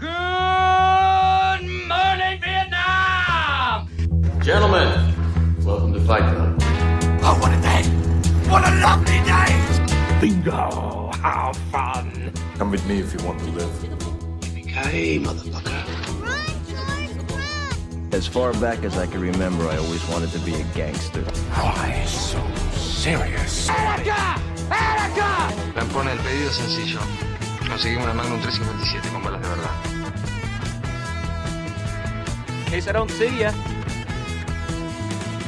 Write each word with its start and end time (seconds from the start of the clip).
Good 0.00 0.08
morning, 1.60 2.40
Vietnam! 2.40 3.86
Gentlemen, 4.40 5.14
welcome 5.62 5.92
to 5.92 6.00
Fight 6.00 6.22
Club. 6.22 6.56
Oh, 7.22 7.36
what 7.38 7.52
a 7.52 7.60
day! 7.60 7.82
What 8.48 8.66
a 8.66 8.80
lovely 8.80 9.20
day! 9.28 9.52
Bingo! 10.18 11.10
How 11.20 11.52
fun! 11.70 12.32
Come 12.56 12.70
with 12.70 12.86
me 12.88 13.00
if 13.00 13.12
you 13.12 13.22
want 13.26 13.40
to 13.40 13.50
live. 13.50 13.70
Hey, 14.66 15.18
motherfucker. 15.18 15.84
As 18.14 18.26
far 18.26 18.54
back 18.54 18.82
as 18.84 18.96
I 18.96 19.06
can 19.06 19.20
remember, 19.20 19.68
I 19.68 19.76
always 19.76 20.08
wanted 20.08 20.30
to 20.30 20.38
be 20.38 20.54
a 20.54 20.64
gangster. 20.74 21.20
Why 21.52 22.06
so 22.06 22.42
serious? 22.72 23.68
¡Erica! 23.68 24.40
¡Erica! 24.70 25.52
Lampone, 25.76 26.12
el 26.12 26.18
pedido 26.20 26.50
sencillo. 26.52 27.29
Conseguimos 27.70 28.04
una 28.04 28.14
Magnum 28.14 28.40
357 28.40 29.08
con 29.12 29.22
balas 29.22 29.40
de 29.42 29.48
verdad. 29.48 29.70
In 32.58 32.72
case 32.72 32.90
I 32.90 32.92
don't 32.92 33.10
see 33.12 33.38
ya. 33.38 33.52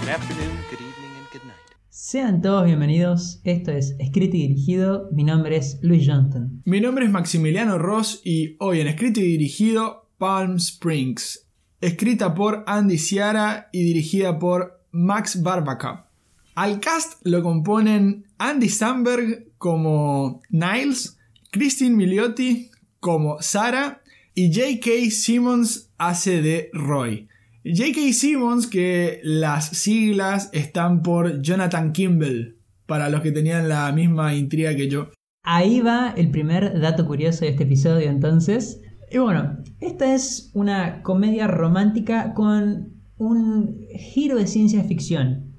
Good 0.01 0.09
afternoon, 0.09 0.57
good 0.71 0.80
evening, 0.80 1.16
and 1.19 1.27
good 1.33 1.43
night. 1.45 1.59
Sean 1.91 2.41
todos 2.41 2.65
bienvenidos, 2.66 3.41
esto 3.43 3.73
es 3.73 3.97
Escrito 3.99 4.37
y 4.37 4.47
Dirigido, 4.47 5.09
mi 5.11 5.25
nombre 5.25 5.57
es 5.57 5.80
Luis 5.83 6.07
Johnson. 6.09 6.63
Mi 6.65 6.80
nombre 6.80 7.07
es 7.07 7.11
Maximiliano 7.11 7.77
Ross 7.79 8.21
y 8.25 8.55
hoy 8.61 8.80
en 8.80 8.87
escrito 8.87 9.19
y 9.19 9.25
dirigido 9.25 10.09
Palm 10.19 10.59
Springs, 10.59 11.49
escrita 11.80 12.35
por 12.35 12.63
Andy 12.69 12.99
Ciara 12.99 13.69
y 13.73 13.83
dirigida 13.83 14.39
por 14.39 14.80
Max 14.93 15.43
Barbacup. 15.43 16.07
Al 16.55 16.79
cast 16.79 17.15
lo 17.25 17.43
componen 17.43 18.27
Andy 18.39 18.69
Samberg 18.69 19.49
como 19.59 20.41
Niles, 20.51 21.19
Christine 21.52 21.95
Milioti 21.95 22.70
como 22.98 23.42
Sarah 23.42 24.01
y 24.35 24.54
J.K. 24.54 25.10
Simmons 25.10 25.93
hace 25.99 26.40
de 26.40 26.71
Roy. 26.73 27.29
J.K. 27.63 28.15
Simmons 28.15 28.66
que 28.66 29.21
las 29.23 29.66
siglas 29.66 30.49
están 30.54 31.02
por 31.02 31.43
Jonathan 31.43 31.93
Kimball, 31.93 32.57
para 32.87 33.10
los 33.10 33.21
que 33.21 33.32
tenían 33.32 33.68
la 33.68 33.93
misma 33.93 34.35
intriga 34.35 34.74
que 34.74 34.88
yo. 34.88 35.10
Ahí 35.43 35.80
va 35.80 36.15
el 36.16 36.30
primer 36.30 36.80
dato 36.80 37.07
curioso 37.07 37.45
de 37.45 37.51
este 37.51 37.65
episodio 37.65 38.09
entonces. 38.09 38.80
Y 39.10 39.18
bueno, 39.18 39.59
esta 39.80 40.15
es 40.15 40.51
una 40.55 41.02
comedia 41.02 41.49
romántica 41.49 42.32
con 42.32 42.95
un 43.18 43.79
giro 43.95 44.38
de 44.38 44.46
ciencia 44.46 44.84
ficción. 44.84 45.52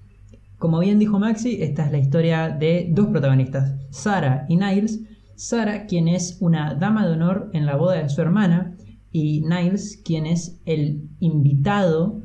Como 0.57 0.79
bien 0.79 0.97
dijo 0.97 1.19
Maxi, 1.19 1.61
esta 1.61 1.85
es 1.85 1.91
la 1.91 1.99
historia 1.99 2.49
de 2.49 2.87
dos 2.89 3.09
protagonistas, 3.09 3.75
Sarah 3.91 4.47
y 4.49 4.55
Niles. 4.55 4.99
Sarah, 5.35 5.85
quien 5.85 6.07
es 6.07 6.37
una 6.39 6.75
dama 6.75 7.05
de 7.05 7.13
honor 7.13 7.49
en 7.53 7.65
la 7.65 7.75
boda 7.75 8.01
de 8.01 8.09
su 8.09 8.21
hermana, 8.21 8.75
y 9.11 9.41
Niles, 9.41 10.01
quien 10.03 10.25
es 10.25 10.59
el 10.65 11.09
invitado 11.19 12.21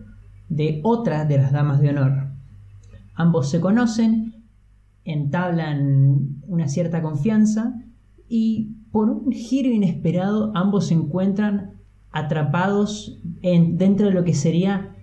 de 0.49 0.81
otra 0.83 1.25
de 1.25 1.39
las 1.39 1.53
damas 1.53 1.81
de 1.81 1.91
honor. 1.91 2.29
Ambos 3.15 3.51
se 3.51 3.61
conocen, 3.61 4.35
entablan 5.05 6.41
una 6.47 6.69
cierta 6.69 7.03
confianza 7.03 7.75
y 8.29 8.77
por 8.91 9.11
un 9.11 9.33
giro 9.33 9.71
inesperado 9.71 10.53
ambos 10.55 10.89
se 10.89 10.95
encuentran 10.95 11.73
atrapados 12.11 13.19
en, 13.43 13.77
dentro 13.77 14.07
de 14.07 14.13
lo 14.13 14.25
que 14.25 14.35
sería, 14.35 14.95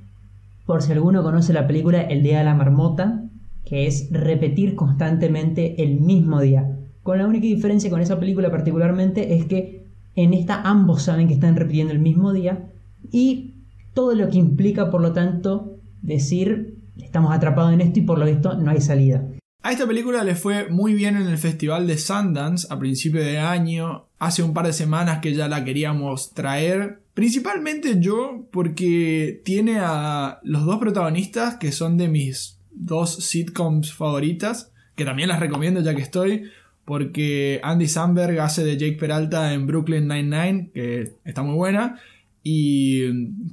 por 0.66 0.81
si 0.81 0.92
alguno 0.92 1.23
conoce 1.23 1.53
la 1.53 1.67
película 1.67 2.02
El 2.02 2.23
Día 2.23 2.40
de 2.40 2.45
la 2.45 2.56
Marmota, 2.56 3.23
que 3.64 3.86
es 3.88 4.09
repetir 4.12 4.75
constantemente 4.75 5.84
el 5.84 6.00
mismo 6.00 6.40
día. 6.40 6.75
Con 7.06 7.20
la 7.20 7.28
única 7.28 7.45
diferencia 7.45 7.92
con 7.92 8.02
esa 8.02 8.20
película 8.20 8.50
particularmente 8.50 9.36
es 9.36 9.45
que 9.45 9.86
en 10.16 10.34
esta 10.34 10.64
ambos 10.64 11.03
saben 11.03 11.28
que 11.28 11.36
están 11.36 11.56
repitiendo 11.56 11.94
el 11.94 12.00
mismo 12.00 12.34
día 12.34 12.72
y 13.12 13.53
todo 13.94 14.16
lo 14.16 14.28
que 14.28 14.39
implica, 14.39 14.89
por 14.89 15.02
lo 15.02 15.14
tanto, 15.14 15.78
decir 16.02 16.80
estamos 16.97 17.31
atrapados 17.31 17.74
en 17.74 17.81
esto 17.81 18.00
y 18.00 18.02
por 18.02 18.18
lo 18.18 18.25
visto 18.25 18.57
no 18.57 18.72
hay 18.72 18.81
salida. 18.81 19.24
A 19.62 19.72
esta 19.72 19.85
película 19.85 20.24
le 20.24 20.34
fue 20.34 20.68
muy 20.68 20.96
bien 20.96 21.16
en 21.16 21.28
el 21.28 21.38
festival 21.38 21.85
de 21.85 22.00
Sundance 22.00 22.66
a 22.72 22.80
principio 22.80 23.22
de 23.22 23.38
año. 23.38 24.07
Hace 24.18 24.41
un 24.41 24.56
par 24.56 24.66
de 24.66 24.74
semanas 24.74 25.19
que 25.19 25.35
ya 25.35 25.47
la 25.47 25.63
queríamos 25.63 26.34
traer. 26.34 27.03
Principalmente 27.13 28.00
yo 28.00 28.47
porque 28.51 29.44
tiene 29.46 29.78
a 29.80 30.40
los 30.41 30.66
dos 30.66 30.80
protagonistas 30.80 31.57
que 31.57 31.72
son 31.72 31.97
de 31.97 32.07
mis 32.07 32.57
dos 32.72 33.13
sitcoms 33.13 33.94
favoritas. 33.94 34.72
Que 34.96 35.06
también 35.06 35.30
las 35.30 35.40
recomiendo 35.40 35.81
ya 35.81 35.94
que 35.94 36.01
estoy. 36.01 36.50
Porque 36.85 37.59
Andy 37.63 37.88
Samberg 37.88 38.40
hace 38.40 38.63
de 38.63 38.78
Jake 38.78 38.97
Peralta 38.97 39.53
en 39.53 39.66
Brooklyn 39.66 40.07
Nine-Nine, 40.07 40.69
que 40.73 41.13
está 41.25 41.41
muy 41.41 41.56
buena. 41.56 42.00
Y 42.44 43.01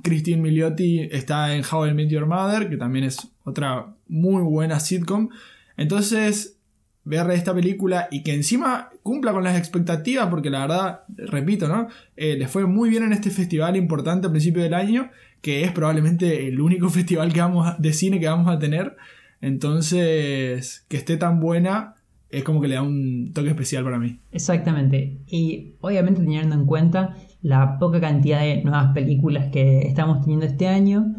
Christine 0.03 0.43
Milioti 0.43 1.09
está 1.11 1.55
en 1.57 1.65
How 1.65 1.87
I 1.87 1.95
Met 1.95 2.11
Your 2.11 2.27
Mother, 2.27 2.69
que 2.69 2.77
también 2.77 3.07
es 3.07 3.27
otra 3.45 3.95
muy 4.07 4.43
buena 4.43 4.79
sitcom. 4.81 5.31
Entonces, 5.79 6.59
ver 7.05 7.31
esta 7.31 7.55
película 7.55 8.09
y 8.11 8.23
que 8.23 8.35
encima 8.35 8.91
cumpla 9.03 9.33
con 9.33 9.45
las 9.45 9.59
expectativas, 9.59 10.29
porque 10.29 10.51
la 10.51 10.61
verdad, 10.61 11.01
repito, 11.09 11.69
¿no? 11.69 11.89
Eh, 12.17 12.37
les 12.37 12.51
fue 12.51 12.67
muy 12.67 12.91
bien 12.91 13.03
en 13.03 13.13
este 13.13 13.31
festival 13.31 13.77
importante 13.77 14.27
a 14.27 14.31
principio 14.31 14.63
del 14.63 14.75
año, 14.75 15.11
que 15.41 15.65
es 15.65 15.73
probablemente 15.73 16.47
el 16.47 16.61
único 16.61 16.89
festival 16.91 17.33
que 17.33 17.41
vamos 17.41 17.75
de 17.79 17.93
cine 17.93 18.21
que 18.21 18.29
vamos 18.29 18.55
a 18.55 18.59
tener. 18.59 18.97
Entonces, 19.41 20.85
que 20.89 20.97
esté 20.97 21.17
tan 21.17 21.41
buena 21.41 21.97
es 22.33 22.45
como 22.45 22.63
que 22.63 22.69
le 22.69 22.77
da 22.77 22.83
un 22.83 23.33
toque 23.35 23.51
especial 23.51 23.85
para 23.85 23.99
mí. 23.99 24.19
Exactamente. 24.33 25.21
Y 25.27 25.75
obviamente 25.81 26.23
teniendo 26.23 26.55
en 26.55 26.65
cuenta 26.65 27.15
la 27.43 27.79
poca 27.79 28.01
cantidad 28.01 28.41
de 28.41 28.63
nuevas 28.63 28.93
películas 28.95 29.51
que 29.53 29.83
estamos 29.83 30.23
teniendo 30.23 30.47
este 30.47 30.67
año, 30.67 31.15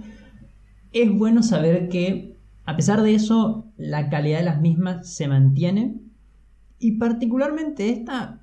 es 0.91 1.11
bueno 1.11 1.43
saber 1.43 1.87
que 1.87 2.37
a 2.65 2.75
pesar 2.75 3.03
de 3.03 3.13
eso 3.13 3.71
la 3.77 4.09
calidad 4.09 4.39
de 4.39 4.45
las 4.45 4.59
mismas 4.59 5.07
se 5.07 5.27
mantiene. 5.27 5.99
Y 6.79 6.93
particularmente 6.93 7.89
esta, 7.89 8.41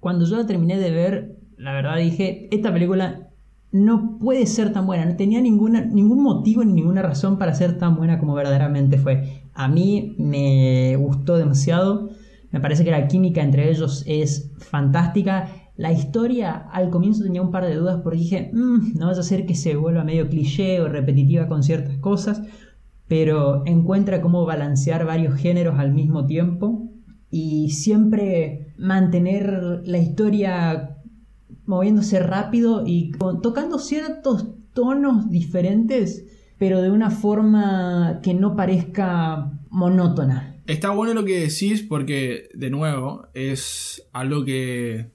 cuando 0.00 0.24
yo 0.24 0.38
la 0.38 0.46
terminé 0.46 0.78
de 0.78 0.90
ver, 0.90 1.36
la 1.58 1.74
verdad 1.74 1.98
dije, 1.98 2.48
esta 2.50 2.72
película 2.72 3.28
no 3.72 4.18
puede 4.18 4.46
ser 4.46 4.72
tan 4.72 4.86
buena, 4.86 5.04
no 5.04 5.16
tenía 5.16 5.42
ninguna, 5.42 5.82
ningún 5.82 6.22
motivo 6.22 6.64
ni 6.64 6.72
ninguna 6.72 7.02
razón 7.02 7.38
para 7.38 7.54
ser 7.54 7.76
tan 7.76 7.96
buena 7.96 8.18
como 8.18 8.32
verdaderamente 8.32 8.96
fue. 8.96 9.43
A 9.54 9.68
mí 9.68 10.14
me 10.18 10.96
gustó 10.96 11.36
demasiado, 11.36 12.10
me 12.50 12.60
parece 12.60 12.84
que 12.84 12.90
la 12.90 13.08
química 13.08 13.42
entre 13.42 13.70
ellos 13.70 14.04
es 14.06 14.52
fantástica. 14.58 15.48
La 15.76 15.92
historia 15.92 16.52
al 16.52 16.90
comienzo 16.90 17.24
tenía 17.24 17.42
un 17.42 17.50
par 17.50 17.64
de 17.64 17.76
dudas 17.76 18.00
porque 18.02 18.18
dije, 18.18 18.50
"Mm, 18.52 18.98
no 18.98 19.06
vaya 19.06 19.20
a 19.20 19.24
ser 19.24 19.46
que 19.46 19.54
se 19.54 19.76
vuelva 19.76 20.04
medio 20.04 20.28
cliché 20.28 20.80
o 20.80 20.88
repetitiva 20.88 21.48
con 21.48 21.62
ciertas 21.62 21.98
cosas, 21.98 22.42
pero 23.08 23.64
encuentra 23.66 24.20
cómo 24.20 24.44
balancear 24.44 25.04
varios 25.04 25.34
géneros 25.34 25.78
al 25.78 25.92
mismo 25.92 26.26
tiempo 26.26 26.90
y 27.30 27.70
siempre 27.70 28.72
mantener 28.78 29.82
la 29.84 29.98
historia 29.98 30.98
moviéndose 31.66 32.20
rápido 32.20 32.84
y 32.86 33.12
tocando 33.42 33.78
ciertos 33.78 34.48
tonos 34.72 35.30
diferentes, 35.30 36.24
pero 36.58 36.82
de 36.82 36.90
una 36.90 37.10
forma 37.10 38.20
que 38.22 38.34
no 38.34 38.56
parezca 38.56 39.52
monótona. 39.70 40.56
Está 40.66 40.90
bueno 40.90 41.14
lo 41.14 41.24
que 41.24 41.40
decís 41.40 41.82
porque, 41.82 42.48
de 42.54 42.70
nuevo, 42.70 43.26
es 43.34 44.06
algo 44.12 44.44
que 44.44 45.10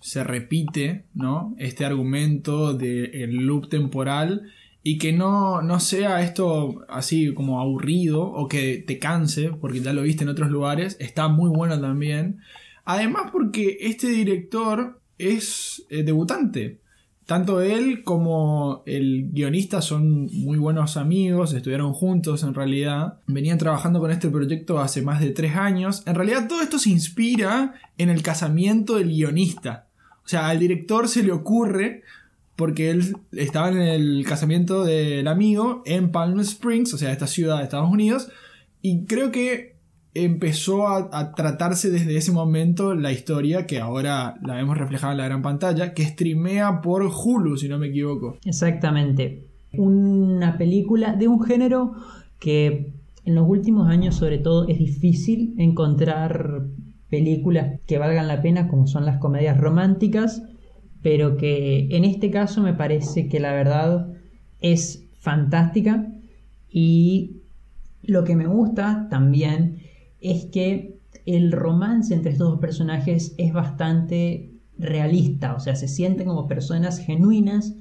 se 0.00 0.24
repite, 0.24 1.04
¿no? 1.14 1.54
Este 1.58 1.84
argumento 1.84 2.72
del 2.72 3.36
loop 3.36 3.68
temporal 3.68 4.50
y 4.82 4.96
que 4.96 5.12
no, 5.12 5.60
no 5.60 5.78
sea 5.78 6.22
esto 6.22 6.86
así 6.88 7.34
como 7.34 7.60
aburrido 7.60 8.22
o 8.22 8.48
que 8.48 8.82
te 8.86 8.98
canse, 8.98 9.50
porque 9.50 9.80
ya 9.80 9.92
lo 9.92 10.02
viste 10.02 10.24
en 10.24 10.30
otros 10.30 10.50
lugares, 10.50 10.96
está 11.00 11.28
muy 11.28 11.50
bueno 11.50 11.78
también. 11.78 12.38
Además 12.84 13.30
porque 13.30 13.76
este 13.80 14.08
director 14.08 15.00
es 15.18 15.84
eh, 15.90 16.02
debutante. 16.02 16.80
Tanto 17.30 17.60
él 17.60 18.02
como 18.02 18.82
el 18.86 19.30
guionista 19.30 19.82
son 19.82 20.26
muy 20.32 20.58
buenos 20.58 20.96
amigos, 20.96 21.52
estudiaron 21.52 21.92
juntos 21.92 22.42
en 22.42 22.54
realidad, 22.54 23.20
venían 23.28 23.56
trabajando 23.56 24.00
con 24.00 24.10
este 24.10 24.28
proyecto 24.28 24.80
hace 24.80 25.00
más 25.00 25.20
de 25.20 25.30
tres 25.30 25.54
años. 25.54 26.02
En 26.06 26.16
realidad 26.16 26.48
todo 26.48 26.60
esto 26.60 26.80
se 26.80 26.90
inspira 26.90 27.74
en 27.98 28.08
el 28.08 28.24
casamiento 28.24 28.96
del 28.96 29.10
guionista. 29.10 29.86
O 30.24 30.28
sea, 30.28 30.48
al 30.48 30.58
director 30.58 31.06
se 31.06 31.22
le 31.22 31.30
ocurre 31.30 32.02
porque 32.56 32.90
él 32.90 33.16
estaba 33.30 33.68
en 33.68 33.78
el 33.78 34.24
casamiento 34.26 34.82
del 34.82 35.28
amigo 35.28 35.84
en 35.86 36.10
Palm 36.10 36.40
Springs, 36.40 36.92
o 36.94 36.98
sea, 36.98 37.12
esta 37.12 37.28
ciudad 37.28 37.58
de 37.58 37.62
Estados 37.62 37.92
Unidos, 37.92 38.28
y 38.82 39.04
creo 39.04 39.30
que 39.30 39.76
empezó 40.14 40.88
a, 40.88 41.32
tratarse 41.34 41.90
desde 41.90 42.16
ese 42.16 42.32
momento 42.32 42.94
la 42.94 43.12
historia 43.12 43.66
que 43.66 43.78
ahora 43.78 44.36
la 44.42 44.56
vemos 44.56 44.76
reflejada 44.76 45.12
en 45.12 45.18
la 45.18 45.24
gran 45.26 45.42
pantalla, 45.42 45.94
que 45.94 46.04
streamea 46.04 46.80
por 46.80 47.02
Hulu, 47.02 47.56
si 47.56 47.68
no 47.68 47.78
me 47.78 47.88
equivoco. 47.88 48.38
Exactamente. 48.44 49.44
Una 49.72 50.58
película 50.58 51.14
de 51.14 51.28
un 51.28 51.42
género 51.42 51.92
que 52.40 52.92
en 53.24 53.34
los 53.34 53.48
últimos 53.48 53.88
años 53.88 54.16
sobre 54.16 54.38
todo 54.38 54.66
es 54.66 54.78
difícil 54.78 55.54
encontrar 55.58 56.62
películas 57.08 57.80
que 57.86 57.98
valgan 57.98 58.28
la 58.28 58.42
pena 58.42 58.68
como 58.68 58.86
son 58.86 59.04
las 59.04 59.18
comedias 59.18 59.58
románticas 59.58 60.42
pero 61.02 61.36
que 61.36 61.88
en 61.90 62.04
este 62.04 62.30
caso 62.30 62.62
me 62.62 62.74
parece 62.74 63.28
que 63.28 63.40
la 63.40 63.52
verdad 63.52 64.08
es 64.60 65.04
fantástica 65.18 66.06
y 66.70 67.36
lo 68.02 68.24
que 68.24 68.36
me 68.36 68.46
gusta 68.46 69.08
también 69.10 69.78
es 70.20 70.46
que 70.46 71.00
el 71.26 71.52
romance 71.52 72.14
entre 72.14 72.32
estos 72.32 72.50
dos 72.50 72.60
personajes 72.60 73.34
es 73.38 73.52
bastante 73.52 74.50
realista, 74.78 75.54
o 75.54 75.60
sea, 75.60 75.76
se 75.76 75.88
sienten 75.88 76.26
como 76.26 76.48
personas 76.48 76.98
genuinas, 76.98 77.74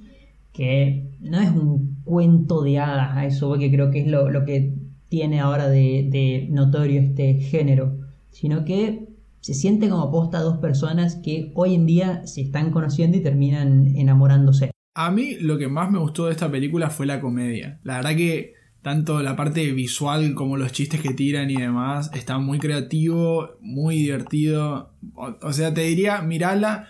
que 0.54 1.10
no 1.22 1.40
es 1.40 1.52
un 1.52 1.98
cuento 2.04 2.62
de 2.62 2.80
hadas, 2.80 3.18
a 3.18 3.26
eso 3.26 3.54
que 3.58 3.72
creo 3.72 3.92
que 3.92 4.02
es 4.02 4.08
lo, 4.08 4.46
que 4.46 4.74
tiene 5.08 5.40
ahora 5.40 5.70
de, 5.70 6.08
de, 6.12 6.48
notorio 6.50 7.02
este 7.02 7.36
género, 7.36 7.98
sino 8.32 8.66
que 8.66 9.08
se 9.40 9.54
siente 9.54 9.90
como 9.90 10.12
posta 10.12 10.42
dos 10.42 10.58
personas 10.58 11.16
que 11.16 11.52
hoy 11.56 11.76
en 11.76 11.86
día 11.86 12.28
se 12.28 12.42
están 12.42 12.72
conociendo 12.72 13.18
y 13.18 13.22
terminan 13.22 13.96
enamorándose. 13.96 14.72
A 14.96 15.12
mí 15.12 15.36
lo 15.40 15.58
que 15.58 15.70
más 15.70 15.90
me 15.90 16.00
gustó 16.00 16.26
de 16.26 16.34
esta 16.34 16.52
película 16.52 16.90
fue 16.90 17.06
la 17.06 17.22
comedia. 17.22 17.80
La 17.84 17.98
verdad 17.98 18.16
que 18.18 18.54
tanto 18.82 19.22
la 19.22 19.36
parte 19.36 19.72
visual 19.74 20.34
como 20.34 20.58
los 20.58 20.72
chistes 20.72 21.02
que 21.02 21.14
tiran 21.14 21.50
y 21.50 21.56
demás 21.56 22.12
está 22.14 22.38
muy 22.38 22.60
creativo, 22.60 23.58
muy 23.62 23.98
divertido. 23.98 24.94
O, 25.16 25.54
sea, 25.54 25.74
te 25.74 25.82
diría, 25.82 26.22
mirala. 26.22 26.88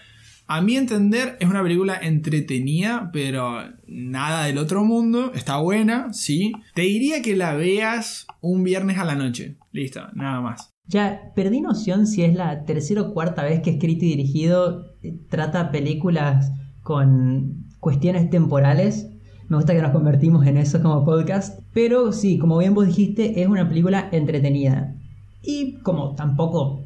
A 0.48 0.62
mi 0.62 0.78
entender 0.78 1.38
es 1.40 1.48
una 1.48 1.62
película 1.62 2.00
entretenida, 2.02 3.12
pero 3.14 3.62
nada 3.88 4.46
del 4.46 4.58
otro 4.58 4.84
mundo. 4.84 5.32
Está 5.34 5.58
buena, 5.58 6.12
sí. 6.12 6.54
Te 6.74 6.82
diría 6.82 7.22
que 7.22 7.36
la 7.36 7.54
veas 7.54 8.26
un 8.42 8.64
viernes 8.64 8.98
a 8.98 9.06
la 9.06 9.16
noche. 9.16 9.58
Listo, 9.72 10.02
nada 10.14 10.42
más. 10.42 10.74
Ya 10.88 11.32
perdí 11.36 11.62
noción 11.62 12.08
si 12.08 12.24
es 12.24 12.34
la 12.34 12.66
tercera 12.66 13.04
o 13.04 13.14
cuarta 13.14 13.44
vez 13.44 13.62
que 13.62 13.70
escrito 13.70 14.06
y 14.06 14.10
dirigido 14.10 14.96
eh, 15.04 15.20
trata 15.30 15.70
películas 15.70 16.52
con 16.82 17.68
cuestiones 17.80 18.32
temporales. 18.32 19.08
Me 19.50 19.58
gusta 19.58 19.74
que 19.74 19.82
nos 19.82 19.92
convertimos 19.92 20.46
en 20.46 20.58
eso 20.58 20.80
como 20.82 21.04
podcast. 21.04 21.60
Pero 21.74 22.12
sí, 22.12 22.38
como 22.38 22.60
bien 22.60 22.76
vos 22.76 22.86
dijiste, 22.86 23.42
es 23.42 23.48
una 23.48 23.68
película 23.68 24.08
entretenida. 24.12 24.96
Y 25.42 25.80
como 25.80 26.14
tampoco 26.14 26.84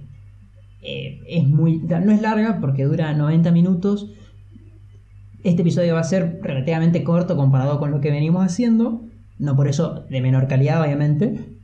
eh, 0.81 1.19
es 1.27 1.48
muy. 1.48 1.80
no 1.80 2.12
es 2.12 2.21
larga 2.21 2.60
porque 2.62 2.86
dura 2.86 3.13
90 3.13 3.51
minutos. 3.51 4.12
Este 5.44 5.62
episodio 5.62 5.95
va 5.95 6.00
a 6.00 6.06
ser 6.06 6.39
relativamente 6.42 7.04
corto 7.04 7.36
comparado 7.36 7.80
con 7.80 7.92
lo 7.92 8.00
que 8.00 8.12
venimos 8.12 8.45
haciendo. 8.45 9.04
No 9.39 9.57
por 9.57 9.68
eso 9.68 10.06
de 10.09 10.21
menor 10.21 10.48
calidad, 10.48 10.81
obviamente. 10.81 11.57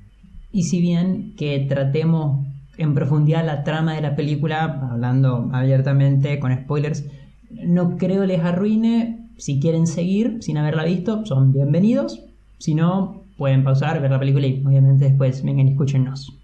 Y 0.52 0.64
si 0.64 0.82
bien 0.82 1.34
que 1.38 1.60
tratemos 1.70 2.46
en 2.78 2.94
profundidad 2.94 3.46
la 3.46 3.64
trama 3.64 3.94
de 3.94 4.02
la 4.02 4.18
película, 4.18 4.90
hablando 4.92 5.50
abiertamente 5.54 6.40
con 6.40 6.54
spoilers, 6.54 7.06
no 7.52 7.96
creo 7.96 8.26
les 8.26 8.42
arruine. 8.42 9.19
Si 9.40 9.62
quieren 9.62 9.88
seguir 9.88 10.40
sin 10.42 10.58
haberla 10.58 10.84
visto, 10.84 11.26
son 11.26 11.54
bienvenidos. 11.54 12.26
Si 12.58 12.76
no, 12.76 13.24
pueden 13.38 13.64
pausar, 13.64 14.02
ver 14.02 14.12
la 14.12 14.20
película 14.20 14.46
y 14.46 14.62
obviamente 14.66 15.06
después 15.06 15.42
vengan 15.46 15.70
y 15.70 15.72
escúchennos. 15.72 16.38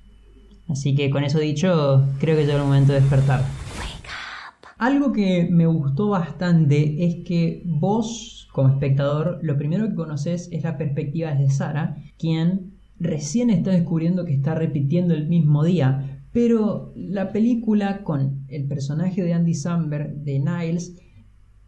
Así 0.69 0.95
que 0.95 1.09
con 1.09 1.25
eso 1.25 1.39
dicho, 1.39 2.06
creo 2.21 2.38
que 2.38 2.45
llegó 2.45 2.59
el 2.59 2.63
momento 2.63 2.94
de 2.94 3.01
despertar. 3.01 3.44
Algo 4.77 5.12
que 5.12 5.45
me 5.51 5.68
gustó 5.68 6.07
bastante 6.07 7.03
es 7.03 7.25
que 7.25 7.63
vos, 7.65 8.47
como 8.53 8.69
espectador, 8.69 9.39
lo 9.41 9.57
primero 9.57 9.89
que 9.89 9.95
conoces 9.95 10.48
es 10.53 10.63
la 10.63 10.77
perspectiva 10.77 11.36
de 11.36 11.50
Sara, 11.50 11.98
quien 12.18 12.75
recién 12.98 13.50
está 13.50 13.71
descubriendo 13.71 14.24
que 14.24 14.33
está 14.33 14.56
repitiendo 14.56 15.13
el 15.13 15.27
mismo 15.27 15.65
día. 15.65 16.21
Pero 16.31 16.94
la 16.95 17.33
película 17.33 18.06
con 18.06 18.45
el 18.48 18.69
personaje 18.69 19.21
de 19.21 19.33
Andy 19.33 19.53
Samberg, 19.53 20.15
de 20.24 20.39
Niles, 20.39 20.95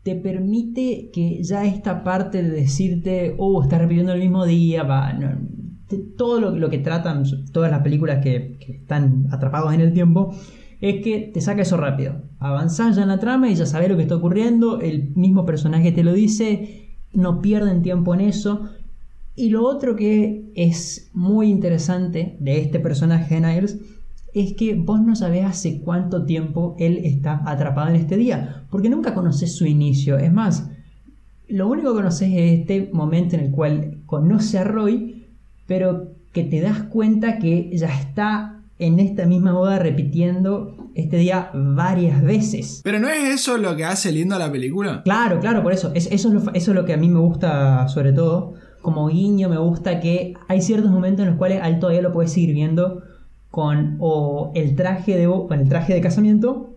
te 0.08 0.16
permite 0.16 1.10
que 1.12 1.44
ya 1.44 1.66
esta 1.66 2.02
parte 2.02 2.42
de 2.42 2.50
decirte, 2.50 3.36
oh, 3.38 3.62
está 3.62 3.78
repitiendo 3.78 4.14
el 4.14 4.22
mismo 4.22 4.46
día, 4.46 4.84
va, 4.84 5.14
todo 6.16 6.40
lo, 6.50 6.70
que 6.70 6.78
tratan 6.78 7.24
todas 7.52 7.70
las 7.70 7.82
películas 7.82 8.24
que, 8.24 8.58
están 8.70 9.28
atrapados 9.32 9.74
en 9.74 9.82
el 9.82 9.92
tiempo, 9.92 10.34
es 10.80 11.04
que 11.04 11.30
te 11.34 11.42
saca 11.42 11.64
eso 11.64 11.76
rápido. 11.76 12.22
Avanzás 12.40 12.96
ya 12.96 13.02
en 13.02 13.10
la 13.10 13.20
trama 13.20 13.50
y 13.50 13.56
ya 13.56 13.66
sabes 13.66 13.90
lo 13.90 13.98
que 13.98 14.04
está 14.04 14.16
ocurriendo, 14.16 14.80
el 14.80 15.10
mismo 15.16 15.46
personaje 15.46 15.92
te 15.92 16.06
lo 16.06 16.14
dice, 16.14 16.96
no 17.12 17.42
pierden 17.42 17.82
tiempo 17.82 18.14
en 18.14 18.22
eso. 18.22 18.70
Y 19.36 19.50
lo 19.50 19.66
otro 19.66 19.98
que 19.98 20.54
es 20.56 21.12
muy 21.14 21.50
interesante 21.50 22.38
de 22.40 22.62
este 22.62 22.80
personaje 22.80 23.36
de 23.36 23.42
Niles 23.42 23.78
es 24.42 24.54
que 24.54 24.76
vos 24.76 25.02
no 25.02 25.16
sabés 25.16 25.46
hace 25.46 25.80
cuánto 25.80 26.26
tiempo 26.26 26.76
él 26.80 27.02
está 27.04 27.42
atrapado 27.46 27.90
en 27.90 27.96
este 27.96 28.18
día, 28.18 28.64
porque 28.70 28.90
nunca 28.90 29.14
conoces 29.14 29.56
su 29.56 29.66
inicio. 29.66 30.18
Es 30.18 30.32
más, 30.32 30.70
lo 31.48 31.68
único 31.68 31.92
que 31.92 31.98
conoces 31.98 32.30
es 32.34 32.60
este 32.60 32.90
momento 32.94 33.36
en 33.36 33.46
el 33.46 33.52
cual 33.52 33.98
conoce 34.06 34.58
a 34.60 34.64
Roy, 34.64 35.26
pero 35.66 36.10
que 36.34 36.44
te 36.44 36.62
das 36.62 36.84
cuenta 36.84 37.40
que 37.40 37.70
ya 37.74 37.88
está 37.88 38.62
en 38.80 39.00
esta 39.00 39.26
misma 39.26 39.54
boda 39.54 39.80
repitiendo 39.80 40.76
este 40.94 41.18
día 41.18 41.50
varias 41.54 42.22
veces. 42.22 42.82
Pero 42.84 43.00
no 43.00 43.10
es 43.10 43.24
eso 43.30 43.58
lo 43.58 43.76
que 43.76 43.86
hace 43.86 44.12
lindo 44.12 44.38
la 44.38 44.52
película. 44.52 45.02
Claro, 45.04 45.40
claro, 45.40 45.64
por 45.64 45.74
eso. 45.74 45.92
eso, 45.96 46.10
es 46.12 46.26
lo, 46.26 46.42
eso 46.54 46.72
es 46.72 46.76
lo 46.76 46.86
que 46.86 46.94
a 46.94 46.98
mí 46.98 47.10
me 47.10 47.20
gusta 47.20 47.88
sobre 47.88 48.14
todo 48.14 48.54
como 48.88 49.08
guiño 49.10 49.50
me 49.50 49.58
gusta 49.58 50.00
que 50.00 50.36
hay 50.48 50.62
ciertos 50.62 50.92
momentos 50.92 51.24
en 51.24 51.32
los 51.32 51.38
cuales 51.38 51.62
al 51.62 51.80
todavía 51.80 52.02
lo 52.02 52.14
puedes 52.14 52.32
seguir 52.32 52.54
viendo 52.54 53.04
con 53.52 53.98
o 54.00 54.52
el 54.56 54.76
traje 54.76 55.18
de 55.18 55.24
el 55.24 55.70
traje 55.70 55.94
de 55.94 56.02
casamiento 56.02 56.76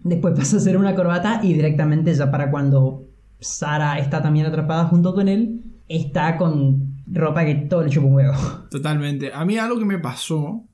después 0.00 0.34
pasa 0.36 0.56
a 0.56 0.60
ser 0.60 0.76
una 0.76 0.94
corbata 0.94 1.40
y 1.42 1.52
directamente 1.52 2.14
ya 2.14 2.30
para 2.30 2.50
cuando 2.50 3.04
Sara 3.40 3.98
está 3.98 4.22
también 4.22 4.46
atrapada 4.46 4.84
junto 4.86 5.14
con 5.14 5.28
él 5.28 5.62
está 5.88 6.36
con 6.36 6.96
ropa 7.06 7.44
que 7.44 7.54
todo 7.54 7.82
le 7.82 7.90
chupa 7.90 8.06
un 8.06 8.14
huevo 8.14 8.34
totalmente 8.70 9.32
a 9.32 9.44
mí 9.44 9.58
algo 9.58 9.78
que 9.78 9.84
me 9.84 9.98
pasó 9.98 10.64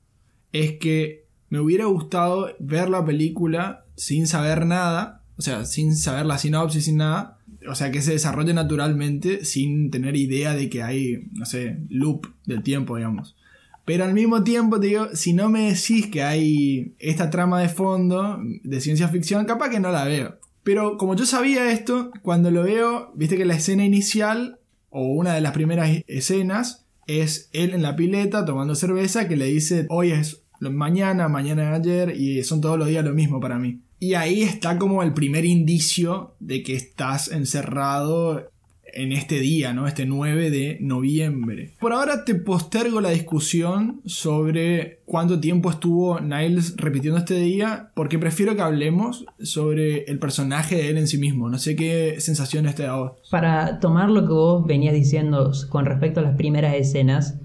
es 0.53 0.73
que 0.79 1.27
me 1.49 1.61
hubiera 1.61 1.87
gustado 1.87 2.49
ver 2.59 2.89
la 2.89 3.05
película 3.05 3.85
sin 3.97 4.27
saber 4.27 4.67
nada 4.67 5.23
o 5.37 5.43
sea 5.43 5.65
sin 5.65 5.97
saber 5.97 6.27
la 6.27 6.39
sinopsis 6.39 6.85
sin 6.85 6.99
nada 6.99 7.39
o 7.69 7.75
sea, 7.75 7.91
que 7.91 8.03
se 8.03 8.13
desarrolle 8.13 8.55
naturalmente 8.55 9.45
sin 9.45 9.91
tener 9.91 10.17
idea 10.17 10.55
de 10.55 10.69
que 10.69 10.83
hay, 10.83 11.29
no 11.33 11.45
sé, 11.45 11.79
loop 11.89 12.27
del 12.47 12.63
tiempo, 12.63 12.97
digamos. 12.97 13.37
Pero 13.85 14.05
al 14.05 14.15
mismo 14.15 14.45
tiempo, 14.45 14.79
te 14.79 14.89
digo, 14.89 15.09
si 15.15 15.33
no 15.33 15.49
me 15.49 15.73
decís 15.73 16.07
que 16.07 16.23
hay 16.23 16.95
esta 16.99 17.31
trama 17.31 17.61
de 17.61 17.69
fondo 17.69 18.39
de 18.63 18.81
ciencia 18.81 19.09
ficción, 19.09 19.45
capaz 19.45 19.71
que 19.71 19.81
no 19.81 19.91
la 19.91 20.05
veo. 20.05 20.39
Pero 20.63 20.97
como 20.97 21.17
yo 21.17 21.27
sabía 21.27 21.73
esto, 21.73 22.13
cuando 22.23 22.51
lo 22.51 22.63
veo, 22.63 23.13
viste 23.15 23.37
que 23.37 23.45
la 23.45 23.57
escena 23.57 23.85
inicial, 23.85 24.61
o 24.91 25.07
una 25.07 25.35
de 25.35 25.41
las 25.41 25.53
primeras 25.53 25.91
escenas, 26.07 26.87
es 27.07 27.49
él 27.53 27.75
en 27.75 27.83
la 27.83 27.97
pileta 27.97 28.45
tomando 28.45 28.77
cerveza 28.77 29.27
que 29.27 29.37
le 29.37 29.47
dice, 29.47 29.87
hoy 29.89 30.13
es 30.13 30.43
mañana, 30.61 31.29
mañana 31.29 31.65
es 31.65 31.81
ayer, 31.81 32.17
y 32.17 32.45
son 32.45 32.61
todos 32.61 32.79
los 32.79 32.87
días 32.87 33.05
lo 33.05 33.13
mismo 33.13 33.41
para 33.41 33.59
mí. 33.59 33.81
Y 33.99 34.15
ahí 34.15 34.43
está 34.43 34.79
como 34.79 35.03
el 35.03 35.13
primer 35.13 35.45
indicio 35.45 36.35
de 36.41 36.63
que 36.63 36.75
estás 36.75 37.31
encerrado 37.31 38.49
en 38.95 39.13
este 39.13 39.41
día, 39.41 39.73
¿no? 39.73 39.87
Este 39.87 40.07
9 40.07 40.51
de 40.51 40.79
noviembre. 40.81 41.75
Por 41.81 41.93
ahora 41.93 42.25
te 42.25 42.35
postergo 42.35 43.01
la 43.01 43.11
discusión 43.11 44.01
sobre 44.05 45.01
cuánto 45.05 45.41
tiempo 45.41 45.71
estuvo 45.71 46.21
Niles 46.21 46.77
repitiendo 46.77 47.19
este 47.19 47.35
día, 47.35 47.91
porque 47.95 48.19
prefiero 48.19 48.55
que 48.57 48.63
hablemos 48.63 49.25
sobre 49.43 50.05
el 50.05 50.19
personaje 50.19 50.77
de 50.77 50.91
él 50.91 50.99
en 50.99 51.09
sí 51.09 51.19
mismo. 51.19 51.49
No 51.49 51.59
sé 51.59 51.77
qué 51.77 52.17
sensaciones 52.19 52.75
te 52.75 52.85
da 52.85 53.15
Para 53.31 53.81
tomar 53.81 54.11
lo 54.11 54.23
que 54.27 54.33
vos 54.33 54.67
venías 54.67 54.95
diciendo 54.95 55.53
con 55.69 55.87
respecto 55.87 56.21
a 56.21 56.23
las 56.23 56.37
primeras 56.37 56.75
escenas, 56.75 57.39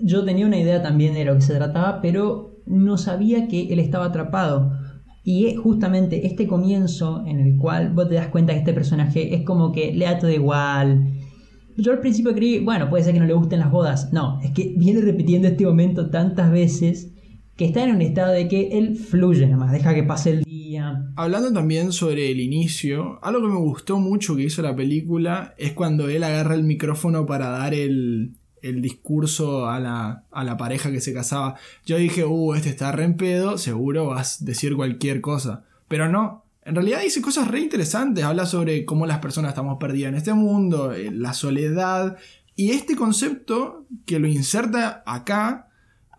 yo 0.00 0.24
tenía 0.24 0.46
una 0.46 0.58
idea 0.58 0.82
también 0.82 1.14
de 1.14 1.24
lo 1.24 1.34
que 1.34 1.42
se 1.42 1.54
trataba, 1.54 2.00
pero 2.02 2.56
no 2.66 2.98
sabía 2.98 3.48
que 3.48 3.72
él 3.72 3.78
estaba 3.78 4.06
atrapado. 4.06 4.75
Y 5.28 5.56
justamente 5.56 6.24
este 6.24 6.46
comienzo 6.46 7.24
en 7.26 7.40
el 7.40 7.56
cual 7.56 7.92
vos 7.92 8.08
te 8.08 8.14
das 8.14 8.28
cuenta 8.28 8.52
que 8.52 8.60
este 8.60 8.72
personaje 8.72 9.34
es 9.34 9.42
como 9.42 9.72
que 9.72 9.92
le 9.92 10.04
da 10.04 10.20
todo 10.20 10.30
igual. 10.30 11.14
Yo 11.76 11.90
al 11.90 11.98
principio 11.98 12.32
creí, 12.32 12.60
bueno, 12.60 12.88
puede 12.88 13.02
ser 13.02 13.12
que 13.12 13.18
no 13.18 13.26
le 13.26 13.34
gusten 13.34 13.58
las 13.58 13.72
bodas. 13.72 14.12
No, 14.12 14.38
es 14.40 14.52
que 14.52 14.74
viene 14.76 15.00
repitiendo 15.00 15.48
este 15.48 15.66
momento 15.66 16.10
tantas 16.10 16.52
veces 16.52 17.12
que 17.56 17.64
está 17.64 17.82
en 17.82 17.96
un 17.96 18.02
estado 18.02 18.32
de 18.34 18.46
que 18.46 18.78
él 18.78 18.94
fluye 18.94 19.46
nada 19.46 19.56
más, 19.56 19.72
deja 19.72 19.96
que 19.96 20.04
pase 20.04 20.30
el 20.30 20.44
día. 20.44 21.10
Hablando 21.16 21.52
también 21.52 21.90
sobre 21.90 22.30
el 22.30 22.38
inicio, 22.38 23.18
algo 23.20 23.40
que 23.40 23.48
me 23.48 23.58
gustó 23.58 23.98
mucho 23.98 24.36
que 24.36 24.44
hizo 24.44 24.62
la 24.62 24.76
película 24.76 25.54
es 25.58 25.72
cuando 25.72 26.08
él 26.08 26.22
agarra 26.22 26.54
el 26.54 26.62
micrófono 26.62 27.26
para 27.26 27.48
dar 27.48 27.74
el, 27.74 28.36
el 28.68 28.82
discurso 28.82 29.68
a 29.68 29.80
la, 29.80 30.56
pareja 30.58 30.90
que 30.90 31.00
se 31.00 31.14
casaba. 31.14 31.56
Yo 31.84 31.96
dije, 31.96 32.24
uh, 32.24 32.54
este 32.54 32.70
está 32.70 32.92
re 32.92 33.04
en 33.04 33.16
pedo, 33.16 33.58
seguro 33.58 34.06
vas 34.06 34.42
a 34.42 34.44
decir 34.44 34.74
cualquier 34.76 35.20
cosa. 35.20 35.64
Pero 35.88 36.08
no, 36.08 36.44
en 36.64 36.74
realidad 36.74 37.00
dice 37.02 37.22
cosas 37.22 37.48
re 37.48 37.60
interesantes. 37.60 38.24
Habla 38.24 38.46
sobre 38.46 38.84
cómo 38.84 39.06
las 39.06 39.18
personas 39.18 39.50
estamos 39.50 39.78
perdidas 39.78 40.10
en 40.10 40.16
este 40.16 40.34
mundo, 40.34 40.92
eh, 40.92 41.10
la 41.12 41.32
soledad. 41.32 42.16
Y 42.54 42.70
este 42.70 42.96
concepto 42.96 43.86
que 44.04 44.18
lo 44.18 44.26
inserta 44.26 45.02
acá, 45.06 45.68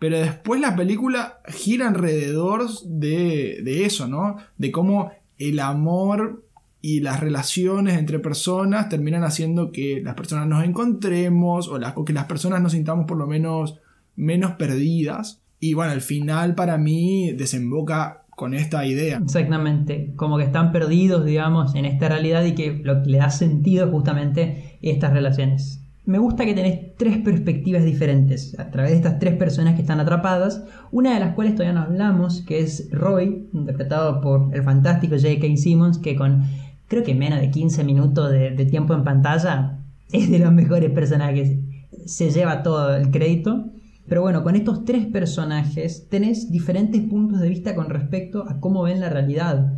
pero 0.00 0.18
después 0.18 0.60
la 0.60 0.76
película 0.76 1.40
gira 1.48 1.88
alrededor 1.88 2.68
de, 2.84 3.60
de 3.62 3.84
eso, 3.84 4.06
¿no? 4.06 4.36
De 4.56 4.70
cómo 4.70 5.12
el 5.38 5.60
amor 5.60 6.44
y 6.80 7.00
las 7.00 7.20
relaciones 7.20 7.98
entre 7.98 8.18
personas 8.18 8.88
terminan 8.88 9.24
haciendo 9.24 9.72
que 9.72 10.00
las 10.02 10.14
personas 10.14 10.46
nos 10.46 10.64
encontremos 10.64 11.68
o, 11.68 11.78
o 11.96 12.04
que 12.04 12.12
las 12.12 12.26
personas 12.26 12.62
nos 12.62 12.72
sintamos 12.72 13.06
por 13.06 13.16
lo 13.16 13.26
menos 13.26 13.78
menos 14.16 14.52
perdidas. 14.52 15.40
Y 15.60 15.74
bueno, 15.74 15.92
al 15.92 16.02
final 16.02 16.54
para 16.54 16.78
mí 16.78 17.32
desemboca 17.32 18.24
con 18.38 18.54
esta 18.54 18.86
idea. 18.86 19.18
Exactamente, 19.18 20.12
como 20.14 20.38
que 20.38 20.44
están 20.44 20.70
perdidos, 20.70 21.24
digamos, 21.24 21.74
en 21.74 21.84
esta 21.84 22.08
realidad 22.08 22.44
y 22.44 22.54
que 22.54 22.80
lo 22.84 23.02
que 23.02 23.10
le 23.10 23.18
da 23.18 23.30
sentido 23.30 23.86
es 23.86 23.90
justamente 23.90 24.78
estas 24.80 25.12
relaciones. 25.12 25.82
Me 26.04 26.18
gusta 26.18 26.46
que 26.46 26.54
tenés 26.54 26.96
tres 26.96 27.18
perspectivas 27.18 27.84
diferentes 27.84 28.58
a 28.58 28.70
través 28.70 28.92
de 28.92 28.96
estas 28.96 29.18
tres 29.18 29.34
personas 29.34 29.74
que 29.74 29.82
están 29.82 30.00
atrapadas, 30.00 30.64
una 30.90 31.12
de 31.12 31.20
las 31.20 31.34
cuales 31.34 31.54
todavía 31.54 31.74
no 31.78 31.84
hablamos, 31.84 32.42
que 32.42 32.60
es 32.60 32.88
Roy, 32.92 33.48
interpretado 33.52 34.20
por 34.20 34.54
el 34.54 34.62
fantástico 34.62 35.16
J.K. 35.16 35.56
Simmons, 35.56 35.98
que 35.98 36.16
con 36.16 36.44
creo 36.88 37.04
que 37.04 37.14
menos 37.14 37.40
de 37.40 37.50
15 37.50 37.84
minutos 37.84 38.30
de, 38.32 38.50
tiempo 38.66 38.94
en 38.94 39.04
pantalla 39.04 39.78
es 40.12 40.30
de 40.30 40.38
los 40.38 40.52
mejores 40.52 40.90
personajes, 40.90 41.58
se 42.06 42.30
lleva 42.30 42.62
todo 42.62 42.96
el 42.96 43.10
crédito. 43.10 43.66
Pero 44.08 44.22
bueno, 44.22 44.42
con 44.42 44.56
estos 44.56 44.86
tres 44.86 45.06
personajes 45.06 46.08
tenés 46.08 46.50
diferentes 46.50 47.02
puntos 47.02 47.40
de 47.40 47.48
vista 47.50 47.74
con 47.74 47.90
respecto 47.90 48.48
a 48.48 48.58
cómo 48.58 48.82
ven 48.82 49.00
la 49.00 49.10
realidad. 49.10 49.74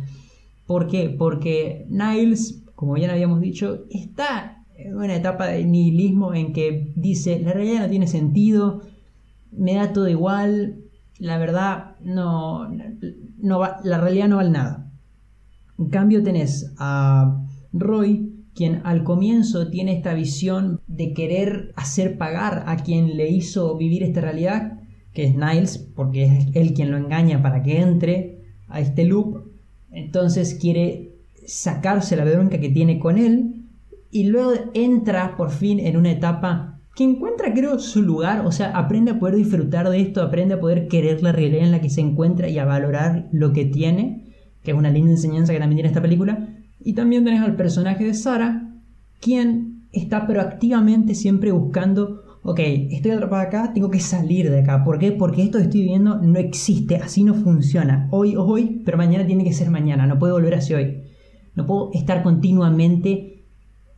¿Por 0.65 0.87
qué? 0.87 1.09
Porque 1.09 1.85
Niles, 1.89 2.63
como 2.75 2.93
bien 2.93 3.09
habíamos 3.09 3.41
dicho, 3.41 3.83
está 3.89 4.63
en 4.77 4.95
una 4.95 5.15
etapa 5.15 5.47
de 5.47 5.65
nihilismo 5.65 6.33
en 6.33 6.53
que 6.53 6.93
dice, 6.95 7.41
la 7.41 7.51
realidad 7.51 7.81
no 7.81 7.89
tiene 7.89 8.07
sentido, 8.07 8.81
me 9.51 9.75
da 9.75 9.91
todo 9.91 10.07
igual, 10.07 10.77
la 11.19 11.37
verdad 11.37 11.95
no, 11.99 12.69
no 13.37 13.59
va, 13.59 13.81
la 13.83 13.99
realidad 13.99 14.29
no 14.29 14.37
vale 14.37 14.49
nada. 14.49 14.80
En 15.81 15.89
cambio 15.89 16.21
tenés 16.21 16.71
a 16.77 17.43
Roy, 17.73 18.29
quien 18.53 18.81
al 18.83 19.03
comienzo 19.03 19.71
tiene 19.71 19.97
esta 19.97 20.13
visión 20.13 20.79
de 20.85 21.13
querer 21.13 21.73
hacer 21.75 22.19
pagar 22.19 22.65
a 22.67 22.77
quien 22.77 23.17
le 23.17 23.31
hizo 23.31 23.75
vivir 23.77 24.03
esta 24.03 24.21
realidad, 24.21 24.79
que 25.11 25.23
es 25.23 25.35
Niles, 25.35 25.79
porque 25.79 26.25
es 26.25 26.47
él 26.53 26.75
quien 26.75 26.91
lo 26.91 26.97
engaña 26.97 27.41
para 27.41 27.63
que 27.63 27.81
entre 27.81 28.43
a 28.67 28.79
este 28.79 29.05
loop. 29.05 29.47
Entonces 29.91 30.53
quiere 30.53 31.15
sacarse 31.47 32.15
la 32.15 32.25
bronca 32.25 32.59
que 32.59 32.69
tiene 32.69 32.99
con 32.99 33.17
él 33.17 33.65
y 34.11 34.25
luego 34.25 34.51
entra 34.75 35.35
por 35.35 35.49
fin 35.49 35.79
en 35.79 35.97
una 35.97 36.11
etapa 36.11 36.79
que 36.95 37.05
encuentra 37.05 37.55
creo 37.55 37.79
su 37.79 38.03
lugar, 38.03 38.45
o 38.45 38.51
sea, 38.51 38.77
aprende 38.77 39.11
a 39.11 39.19
poder 39.19 39.35
disfrutar 39.35 39.89
de 39.89 39.99
esto, 39.99 40.21
aprende 40.21 40.53
a 40.53 40.59
poder 40.59 40.87
querer 40.87 41.23
la 41.23 41.31
realidad 41.31 41.63
en 41.63 41.71
la 41.71 41.81
que 41.81 41.89
se 41.89 42.01
encuentra 42.01 42.49
y 42.49 42.59
a 42.59 42.65
valorar 42.65 43.29
lo 43.31 43.51
que 43.51 43.65
tiene, 43.65 44.20
que 44.63 44.71
es 44.71 44.77
una 44.77 44.89
linda 44.89 45.11
enseñanza 45.11 45.53
que 45.53 45.59
también 45.59 45.77
tiene 45.77 45.89
esta 45.89 46.01
película. 46.01 46.47
Y 46.83 46.93
también 46.93 47.23
tenés 47.23 47.41
al 47.41 47.55
personaje 47.55 48.05
de 48.05 48.13
Sara, 48.13 48.73
quien 49.19 49.87
está 49.91 50.25
proactivamente 50.25 51.15
siempre 51.15 51.51
buscando, 51.51 52.23
ok, 52.43 52.59
estoy 52.91 53.11
atrapada 53.11 53.43
acá, 53.43 53.73
tengo 53.73 53.91
que 53.91 53.99
salir 53.99 54.49
de 54.49 54.61
acá. 54.61 54.83
¿Por 54.83 54.99
qué? 54.99 55.11
Porque 55.11 55.43
esto 55.43 55.57
que 55.57 55.65
estoy 55.65 55.81
viviendo 55.81 56.19
no 56.21 56.39
existe, 56.39 56.95
así 56.97 57.23
no 57.23 57.35
funciona. 57.35 58.07
Hoy 58.11 58.35
hoy, 58.35 58.81
pero 58.85 58.97
mañana 58.97 59.25
tiene 59.25 59.43
que 59.43 59.53
ser 59.53 59.69
mañana, 59.69 60.07
no 60.07 60.17
puedo 60.17 60.33
volver 60.33 60.55
hacia 60.55 60.77
hoy. 60.77 61.03
No 61.55 61.65
puedo 61.65 61.91
estar 61.93 62.23
continuamente 62.23 63.45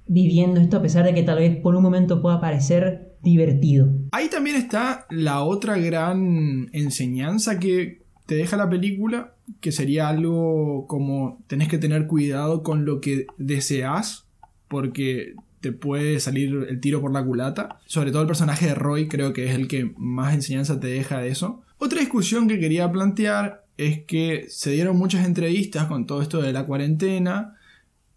viviendo 0.08 0.60
esto 0.60 0.78
a 0.78 0.82
pesar 0.82 1.06
de 1.06 1.14
que 1.14 1.24
tal 1.24 1.40
vez 1.40 1.56
por 1.58 1.76
un 1.76 1.84
momento 1.84 2.22
pueda 2.22 2.42
parecer 2.42 3.18
divertido. 3.22 3.90
Ahí 4.12 4.28
también 4.30 4.58
está 4.58 5.06
la 5.10 5.44
otra 5.44 5.78
gran 5.78 6.70
enseñanza 6.74 7.58
que 7.60 8.03
te 8.26 8.36
deja 8.36 8.58
la 8.58 8.70
película, 8.70 9.36
que 9.60 9.72
sería 9.72 10.08
algo 10.08 10.88
como 10.88 11.44
tenés 11.48 11.68
que 11.68 11.78
tener 11.78 12.08
cuidado 12.08 12.64
con 12.64 12.86
lo 12.86 13.02
que 13.02 13.28
deseas, 13.38 14.26
porque 14.68 15.36
te 15.60 15.72
puede 15.72 16.20
salir 16.20 16.66
el 16.70 16.80
tiro 16.80 17.02
por 17.02 17.14
la 17.14 17.24
culata. 17.24 17.80
Sobre 17.86 18.12
todo 18.12 18.22
el 18.22 18.28
personaje 18.28 18.68
de 18.68 18.76
Roy 18.76 19.08
creo 19.08 19.34
que 19.34 19.46
es 19.46 19.56
el 19.56 19.68
que 19.68 19.94
más 19.98 20.34
enseñanza 20.34 20.80
te 20.80 20.88
deja 20.88 21.20
de 21.20 21.30
eso. 21.30 21.62
Otra 21.78 22.00
discusión 22.00 22.48
que 22.48 22.60
quería 22.60 22.92
plantear 22.92 23.66
es 23.78 24.04
que 24.04 24.46
se 24.50 24.72
dieron 24.72 24.98
muchas 24.98 25.26
entrevistas 25.26 25.88
con 25.88 26.06
todo 26.06 26.22
esto 26.22 26.42
de 26.42 26.54
la 26.54 26.66
cuarentena 26.66 27.56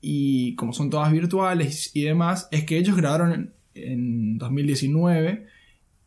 y 0.00 0.54
como 0.56 0.72
son 0.72 0.90
todas 0.90 1.10
virtuales 1.10 1.90
y 1.94 2.02
demás, 2.02 2.48
es 2.50 2.64
que 2.64 2.78
ellos 2.78 2.96
grabaron 2.96 3.32
en, 3.32 3.52
en 3.74 4.38
2019 4.38 5.46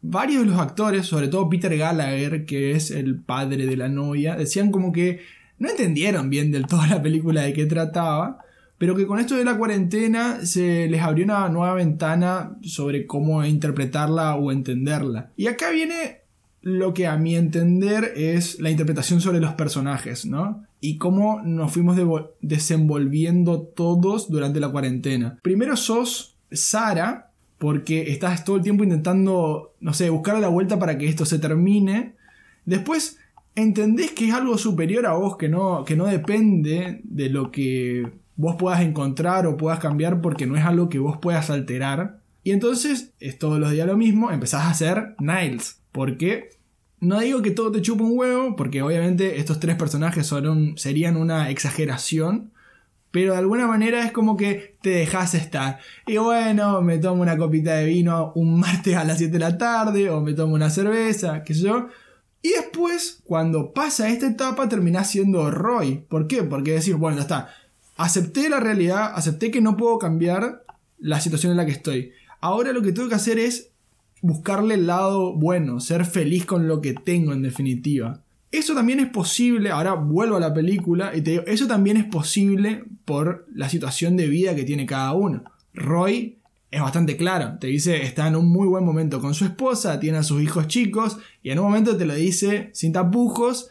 varios 0.02 0.44
de 0.44 0.52
los 0.52 0.60
actores, 0.60 1.06
sobre 1.06 1.28
todo 1.28 1.50
Peter 1.50 1.76
Gallagher, 1.78 2.46
que 2.46 2.72
es 2.72 2.92
el 2.92 3.16
padre 3.16 3.66
de 3.66 3.78
la 3.78 3.90
novia, 3.90 4.36
decían 4.36 4.72
como 4.72 4.92
que 4.92 5.22
no 5.58 5.70
entendieron 5.70 6.30
bien 6.30 6.52
del 6.52 6.68
todo 6.68 6.86
la 6.88 7.02
película 7.02 7.42
de 7.42 7.54
qué 7.54 7.66
trataba, 7.66 8.40
pero 8.78 8.96
que 8.96 9.06
con 9.06 9.20
esto 9.20 9.36
de 9.36 9.44
la 9.44 9.58
cuarentena 9.58 10.46
se 10.46 10.88
les 10.88 11.02
abrió 11.02 11.26
una 11.26 11.50
nueva 11.50 11.74
ventana 11.74 12.56
sobre 12.62 13.06
cómo 13.06 13.44
interpretarla 13.44 14.36
o 14.36 14.52
entenderla. 14.54 15.32
Y 15.36 15.48
acá 15.48 15.70
viene 15.70 16.22
lo 16.62 16.94
que 16.94 17.08
a 17.08 17.18
mi 17.18 17.36
entender 17.36 18.14
es 18.16 18.60
la 18.60 18.70
interpretación 18.70 19.20
sobre 19.22 19.42
los 19.42 19.54
personajes, 19.54 20.26
¿no? 20.26 20.64
Y 20.82 20.98
cómo 20.98 21.42
nos 21.42 21.74
fuimos 21.74 21.98
desenvolviendo 22.42 23.62
todos 23.62 24.30
durante 24.30 24.62
la 24.62 24.70
cuarentena. 24.70 25.40
Primero 25.42 25.76
sos 25.76 26.38
Sara, 26.52 27.29
porque 27.60 28.10
estás 28.12 28.44
todo 28.46 28.56
el 28.56 28.64
tiempo 28.64 28.84
intentando, 28.84 29.76
no 29.82 29.94
sé, 29.94 30.10
buscar 30.10 30.40
la 30.40 30.48
vuelta 30.48 30.80
para 30.80 30.98
que 30.98 31.08
esto 31.08 31.26
se 31.26 31.40
termine. 31.40 32.14
Después 32.66 33.20
entendés 33.54 34.12
que 34.12 34.30
es 34.30 34.34
algo 34.34 34.58
superior 34.58 35.06
a 35.06 35.14
vos, 35.14 35.38
que 35.38 35.50
no, 35.50 35.84
que 35.84 35.98
no 35.98 36.06
depende 36.06 37.02
de 37.04 37.30
lo 37.30 37.52
que 37.52 38.10
vos 38.38 38.56
puedas 38.58 38.82
encontrar 38.82 39.46
o 39.46 39.58
puedas 39.58 39.80
cambiar 39.80 40.22
porque 40.22 40.48
no 40.48 40.56
es 40.56 40.64
algo 40.64 40.88
que 40.88 41.00
vos 41.00 41.18
puedas 41.18 41.50
alterar. 41.50 42.22
Y 42.46 42.52
entonces 42.52 43.12
es 43.20 43.38
todos 43.38 43.60
los 43.60 43.72
días 43.72 43.86
lo 43.86 43.98
mismo, 43.98 44.32
empezás 44.32 44.64
a 44.64 44.70
hacer 44.70 45.16
Niles. 45.20 45.82
Porque 45.92 46.52
no 47.02 47.20
digo 47.20 47.42
que 47.42 47.52
todo 47.52 47.74
te 47.74 47.82
chupa 47.82 48.06
un 48.06 48.18
huevo, 48.18 48.56
porque 48.56 48.82
obviamente 48.82 49.38
estos 49.40 49.60
tres 49.60 49.76
personajes 49.76 50.26
son 50.26 50.78
serían 50.78 51.18
una 51.18 51.50
exageración 51.50 52.52
pero 53.12 53.34
de 53.34 53.40
alguna 53.40 53.68
manera 53.68 54.06
es 54.06 54.12
como 54.12 54.38
que 54.38 54.78
te 54.82 54.90
dejas 54.90 55.34
estar. 55.34 55.80
Y 56.06 56.18
bueno, 56.18 56.82
me 56.82 56.98
tomo 57.00 57.22
una 57.22 57.38
copita 57.38 57.76
de 57.76 57.86
vino 57.86 58.32
un 58.36 58.60
martes 58.60 58.96
a 58.96 59.04
las 59.04 59.18
7 59.18 59.34
de 59.34 59.40
la 59.40 59.58
tarde, 59.58 60.10
o 60.10 60.22
me 60.22 60.34
tomo 60.34 60.54
una 60.54 60.70
cerveza, 60.70 61.44
qué 61.44 61.54
sé 61.54 61.62
yo. 61.62 61.88
Y 62.42 62.50
después, 62.50 63.22
cuando 63.26 63.74
pasa 63.74 64.10
esta 64.10 64.28
etapa, 64.28 64.70
terminás 64.70 65.10
siendo 65.10 65.52
Roy. 65.52 66.06
¿Por 66.08 66.28
qué? 66.28 66.44
Porque 66.44 66.72
decir, 66.72 66.96
bueno, 66.96 67.18
ya 67.18 67.24
está. 67.24 67.50
Acepté 67.98 68.48
la 68.48 68.60
realidad, 68.60 69.12
acepté 69.14 69.52
que 69.52 69.62
no 69.62 69.76
puedo 69.76 70.00
cambiar 70.00 70.64
la 71.00 71.20
situación 71.20 71.52
en 71.52 71.58
la 71.58 71.66
que 71.66 71.74
estoy. 71.74 72.12
Ahora 72.40 72.72
lo 72.72 72.82
que 72.82 72.94
tengo 72.94 73.10
que 73.10 73.16
hacer 73.16 73.40
es 73.40 73.72
buscarle 74.22 74.76
el 74.76 74.88
lado 74.88 75.34
bueno, 75.34 75.80
ser 75.80 76.06
feliz 76.06 76.46
con 76.46 76.68
lo 76.68 76.80
que 76.80 76.94
tengo 76.94 77.34
en 77.34 77.42
definitiva. 77.42 78.22
Eso 78.52 78.74
también 78.74 79.00
es 79.00 79.10
posible, 79.10 79.70
ahora 79.70 79.94
vuelvo 79.94 80.38
a 80.38 80.40
la 80.40 80.54
película 80.54 81.16
y 81.16 81.22
te 81.22 81.32
digo, 81.32 81.44
eso 81.46 81.68
también 81.68 81.98
es 81.98 82.06
posible 82.06 82.84
por 83.06 83.46
la 83.54 83.70
situación 83.70 84.18
de 84.18 84.28
vida 84.28 84.56
que 84.56 84.64
tiene 84.64 84.88
cada 84.88 85.14
uno. 85.14 85.44
Roy 85.74 86.40
es 86.72 86.82
bastante 86.82 87.16
claro, 87.16 87.58
te 87.60 87.68
dice, 87.68 88.04
está 88.04 88.28
en 88.28 88.36
un 88.36 88.50
muy 88.50 88.68
buen 88.68 88.84
momento 88.84 89.22
con 89.22 89.36
su 89.36 89.46
esposa, 89.46 90.00
tiene 90.00 90.18
a 90.18 90.24
sus 90.24 90.42
hijos 90.42 90.68
chicos 90.68 91.18
y 91.44 91.52
en 91.52 91.60
un 91.60 91.66
momento 91.66 91.96
te 91.96 92.06
lo 92.06 92.16
dice 92.16 92.72
sin 92.74 92.92
tapujos, 92.92 93.70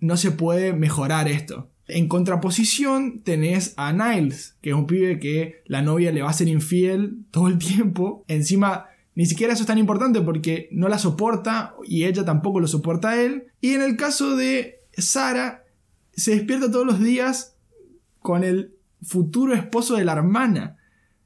no 0.00 0.16
se 0.16 0.30
puede 0.30 0.72
mejorar 0.72 1.28
esto. 1.28 1.68
En 1.86 2.08
contraposición 2.08 3.20
tenés 3.20 3.74
a 3.76 3.92
Niles, 3.92 4.56
que 4.62 4.70
es 4.70 4.76
un 4.76 4.86
pibe 4.86 5.18
que 5.18 5.62
la 5.66 5.82
novia 5.82 6.12
le 6.12 6.22
va 6.22 6.30
a 6.30 6.34
ser 6.34 6.48
infiel 6.48 7.18
todo 7.30 7.48
el 7.48 7.58
tiempo, 7.58 8.24
encima 8.26 8.86
ni 9.14 9.26
siquiera 9.26 9.52
eso 9.52 9.62
es 9.62 9.66
tan 9.66 9.78
importante 9.78 10.20
porque 10.20 10.68
no 10.72 10.88
la 10.88 10.98
soporta 10.98 11.74
y 11.84 12.04
ella 12.04 12.24
tampoco 12.24 12.60
lo 12.60 12.66
soporta 12.66 13.10
a 13.10 13.22
él. 13.22 13.46
Y 13.60 13.74
en 13.74 13.82
el 13.82 13.96
caso 13.96 14.36
de 14.36 14.80
Sara, 14.92 15.64
se 16.12 16.32
despierta 16.32 16.70
todos 16.70 16.86
los 16.86 17.00
días 17.00 17.56
con 18.18 18.42
el 18.42 18.74
futuro 19.02 19.54
esposo 19.54 19.96
de 19.96 20.04
la 20.04 20.12
hermana. 20.12 20.76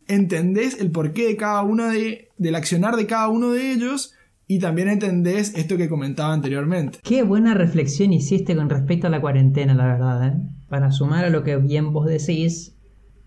Entendés 0.06 0.80
el 0.80 0.90
porqué 0.90 1.26
de 1.26 1.36
cada 1.36 1.62
uno 1.62 1.88
de, 1.88 2.30
del 2.36 2.54
accionar 2.54 2.96
de 2.96 3.06
cada 3.06 3.28
uno 3.28 3.52
de 3.52 3.72
ellos 3.72 4.14
y 4.46 4.58
también 4.58 4.88
entendés 4.88 5.52
esto 5.54 5.76
que 5.76 5.88
comentaba 5.88 6.32
anteriormente. 6.32 6.98
Qué 7.02 7.22
buena 7.22 7.54
reflexión 7.54 8.12
hiciste 8.12 8.56
con 8.56 8.70
respecto 8.70 9.06
a 9.06 9.10
la 9.10 9.20
cuarentena, 9.20 9.74
la 9.74 9.86
verdad. 9.86 10.26
¿eh? 10.26 10.32
Para 10.68 10.90
sumar 10.90 11.26
a 11.26 11.30
lo 11.30 11.42
que 11.42 11.56
bien 11.56 11.92
vos 11.92 12.06
decís, 12.06 12.74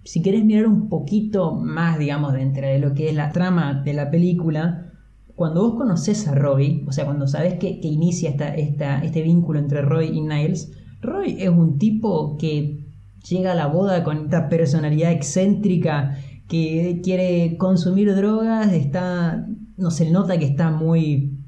si 0.03 0.21
querés 0.21 0.43
mirar 0.43 0.67
un 0.67 0.89
poquito 0.89 1.53
más, 1.53 1.99
digamos, 1.99 2.33
dentro 2.33 2.67
de 2.67 2.79
lo 2.79 2.93
que 2.93 3.09
es 3.09 3.15
la 3.15 3.31
trama 3.31 3.81
de 3.83 3.93
la 3.93 4.09
película, 4.09 4.91
cuando 5.35 5.61
vos 5.61 5.75
conoces 5.75 6.27
a 6.27 6.35
Roy, 6.35 6.83
o 6.87 6.91
sea, 6.91 7.05
cuando 7.05 7.27
sabes 7.27 7.55
que, 7.55 7.79
inicia 7.81 8.29
esta, 8.29 8.55
este 9.03 9.21
vínculo 9.21 9.59
entre 9.59 9.81
Roy 9.81 10.07
y 10.07 10.21
Niles, 10.21 10.71
Roy 11.01 11.37
es 11.39 11.49
un 11.49 11.77
tipo 11.77 12.37
que 12.37 12.85
llega 13.27 13.53
a 13.53 13.55
la 13.55 13.67
boda 13.67 14.03
con 14.03 14.25
esta 14.25 14.49
personalidad 14.49 15.11
excéntrica 15.11 16.17
que 16.47 17.01
quiere 17.03 17.57
consumir 17.57 18.13
drogas, 18.15 18.73
está, 18.73 19.47
no 19.77 19.91
se 19.91 20.11
nota 20.11 20.37
que 20.37 20.45
está 20.45 20.69
muy 20.69 21.39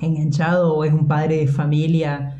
enganchado 0.00 0.74
o 0.74 0.84
es 0.84 0.92
un 0.92 1.08
padre 1.08 1.38
de 1.38 1.46
familia 1.46 2.33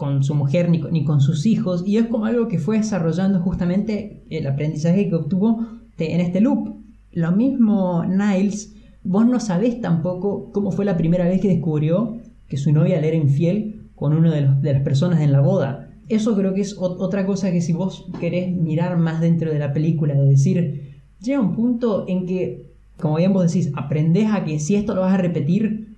con 0.00 0.24
su 0.24 0.34
mujer 0.34 0.70
ni 0.70 1.04
con, 1.04 1.20
sus 1.20 1.44
hijos 1.44 1.84
y 1.86 1.98
es 1.98 2.06
como 2.06 2.24
algo 2.24 2.48
que 2.48 2.58
fue 2.58 2.78
desarrollando 2.78 3.40
justamente 3.40 4.22
el 4.30 4.46
aprendizaje 4.46 5.10
que 5.10 5.14
obtuvo 5.14 5.66
en 5.98 6.20
este 6.20 6.40
loop. 6.40 6.74
Lo 7.12 7.32
mismo 7.32 8.02
Niles, 8.06 8.74
vos 9.04 9.26
no 9.26 9.38
sabés 9.40 9.78
tampoco 9.82 10.52
cómo 10.52 10.70
fue 10.70 10.86
la 10.86 10.96
primera 10.96 11.26
vez 11.28 11.42
que 11.42 11.48
descubrió 11.48 12.16
que 12.48 12.56
su 12.56 12.72
novia 12.72 12.98
le 12.98 13.08
era 13.08 13.16
infiel 13.18 13.90
con 13.94 14.14
una 14.14 14.34
de, 14.34 14.48
de 14.62 14.72
las 14.72 14.82
personas 14.82 15.20
en 15.20 15.32
la 15.32 15.42
boda. 15.42 15.90
Eso 16.08 16.34
creo 16.34 16.54
que 16.54 16.62
es 16.62 16.78
ot- 16.78 16.96
otra 16.98 17.26
cosa 17.26 17.52
que 17.52 17.60
si 17.60 17.74
vos 17.74 18.06
querés 18.20 18.50
mirar 18.56 18.96
más 18.96 19.20
dentro 19.20 19.52
de 19.52 19.58
la 19.58 19.74
película, 19.74 20.14
de 20.14 20.26
decir, 20.30 20.94
llega 21.20 21.42
un 21.42 21.54
punto 21.54 22.06
en 22.08 22.24
que, 22.24 22.70
como 22.98 23.16
bien 23.16 23.34
vos 23.34 23.52
decís, 23.52 23.70
aprendés 23.76 24.32
a 24.32 24.44
que 24.46 24.58
si 24.60 24.76
esto 24.76 24.94
lo 24.94 25.02
vas 25.02 25.12
a 25.12 25.18
repetir, 25.18 25.94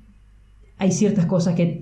hay 0.77 0.91
ciertas 0.91 1.27
cosas 1.27 1.55
que 1.55 1.82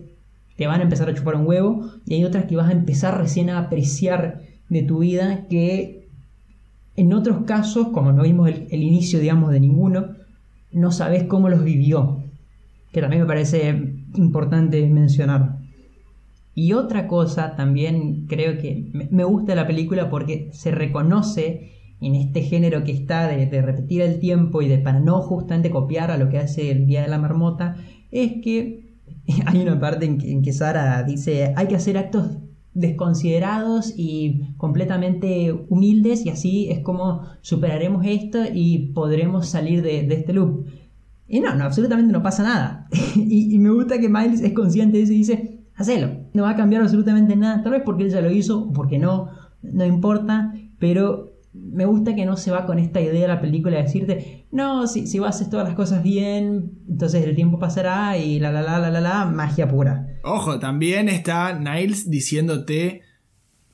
te 0.61 0.67
van 0.67 0.81
a 0.81 0.83
empezar 0.83 1.09
a 1.09 1.15
chupar 1.15 1.37
un 1.37 1.47
huevo 1.47 1.87
y 2.05 2.17
hay 2.17 2.25
otras 2.27 2.45
que 2.45 2.55
vas 2.55 2.69
a 2.69 2.73
empezar 2.73 3.17
recién 3.17 3.49
a 3.49 3.59
apreciar 3.61 4.43
de 4.69 4.83
tu 4.83 4.99
vida 4.99 5.47
que 5.49 6.07
en 6.97 7.15
otros 7.15 7.45
casos, 7.47 7.89
como 7.89 8.13
no 8.13 8.25
vimos 8.25 8.47
el, 8.47 8.83
inicio, 8.83 9.21
digamos, 9.21 9.53
de 9.53 9.61
ninguno, 9.61 10.09
no 10.71 10.93
sabes 10.93 11.23
cómo 11.25 11.49
los 11.49 11.65
vivió, 11.65 12.25
que 12.93 13.01
también 13.01 13.23
me 13.23 13.27
parece 13.27 13.71
importante 14.17 14.87
mencionar. 14.87 15.57
Y 16.55 16.75
otra 16.75 17.09
cosa 17.09 17.57
también 17.57 18.27
creo 18.27 18.59
que 18.59 18.85
me- 18.93 19.09
me 19.11 19.25
gusta 19.25 19.55
la 19.55 19.67
película 19.67 20.11
porque 20.11 20.51
se 20.53 20.73
reconoce 20.73 21.71
en 22.03 22.17
este 22.17 22.43
género 22.43 22.85
que 22.85 22.93
está 22.93 23.27
de, 23.29 23.47
de 23.47 23.63
repetir 23.63 24.03
el 24.03 24.21
tiempo 24.21 24.61
y 24.61 24.69
de 24.69 24.77
para 24.77 25.01
no 25.01 25.23
justamente 25.23 25.71
copiar 25.71 26.11
a 26.11 26.19
lo 26.19 26.29
que 26.29 26.37
hace 26.37 26.71
el 26.71 26.87
Día 26.87 27.01
de 27.01 27.09
la 27.09 27.17
Marmota, 27.19 27.77
es 28.11 28.43
que 28.43 28.90
hay 29.47 29.61
una 29.63 29.79
parte 29.79 30.07
en 30.07 30.19
que, 30.19 30.31
en 30.31 30.53
Sara 30.53 31.03
dice 31.03 31.53
hay 31.57 31.67
que 31.67 31.77
hacer 31.77 31.99
actos 31.99 32.39
desconsiderados 32.73 33.93
y 33.97 34.55
completamente 34.57 35.53
humildes 35.69 36.25
y 36.25 36.31
así 36.31 36.71
es 36.71 36.81
como 36.81 37.23
superaremos 37.41 38.05
esto 38.07 38.39
y 38.53 38.93
podremos 38.95 39.49
salir 39.49 39.83
de, 39.83 40.07
este 40.13 40.33
loop. 40.33 40.67
Y 41.27 41.41
no, 41.41 41.55
no, 41.55 41.65
absolutamente 41.65 42.13
no 42.13 42.23
pasa 42.23 42.43
nada. 42.43 42.89
y, 43.17 43.55
y 43.55 43.59
me 43.59 43.71
gusta 43.71 43.99
que 43.99 44.09
Miles 44.09 44.41
es 44.41 44.53
consciente 44.53 44.99
de 44.99 45.05
eso 45.05 45.13
y 45.13 45.19
dice, 45.19 45.61
hacelo. 45.81 46.11
No 46.33 46.45
va 46.45 46.51
a 46.51 46.57
cambiar 46.57 46.83
absolutamente 46.83 47.35
nada. 47.37 47.63
Tal 47.63 47.73
vez 47.73 47.83
porque 47.85 48.05
él 48.05 48.11
ya 48.11 48.21
lo 48.21 48.31
hizo 48.31 48.61
o 48.61 48.73
porque 48.73 48.99
no, 48.99 49.31
no 49.63 49.85
importa. 49.85 50.55
Pero 50.79 51.30
me 51.53 51.85
gusta 51.85 52.15
que 52.15 52.27
no 52.27 52.37
se 52.37 52.51
va 52.51 52.65
con 52.65 52.79
esta 52.79 53.01
idea 53.01 53.23
de 53.23 53.29
la 53.29 53.41
película 53.41 53.77
de 53.77 53.83
decirte, 53.83 54.47
no, 54.53 54.87
si, 54.87 55.07
si 55.07 55.19
vos 55.19 55.29
haces 55.29 55.51
todas 55.51 55.67
las 55.67 55.75
cosas 55.75 56.03
bien, 56.03 56.79
entonces 56.89 57.25
el 57.25 57.35
tiempo 57.35 57.59
pasará 57.59 58.17
y 58.19 58.39
la 58.39 58.53
la 58.53 58.63
la 58.63 58.79
la 58.79 58.91
la 58.91 59.01
la, 59.01 59.25
magia 59.25 59.69
pura. 59.69 60.07
Ojo, 60.23 60.59
también 60.59 61.09
está 61.09 61.59
Niles 61.59 62.09
diciéndote 62.09 63.03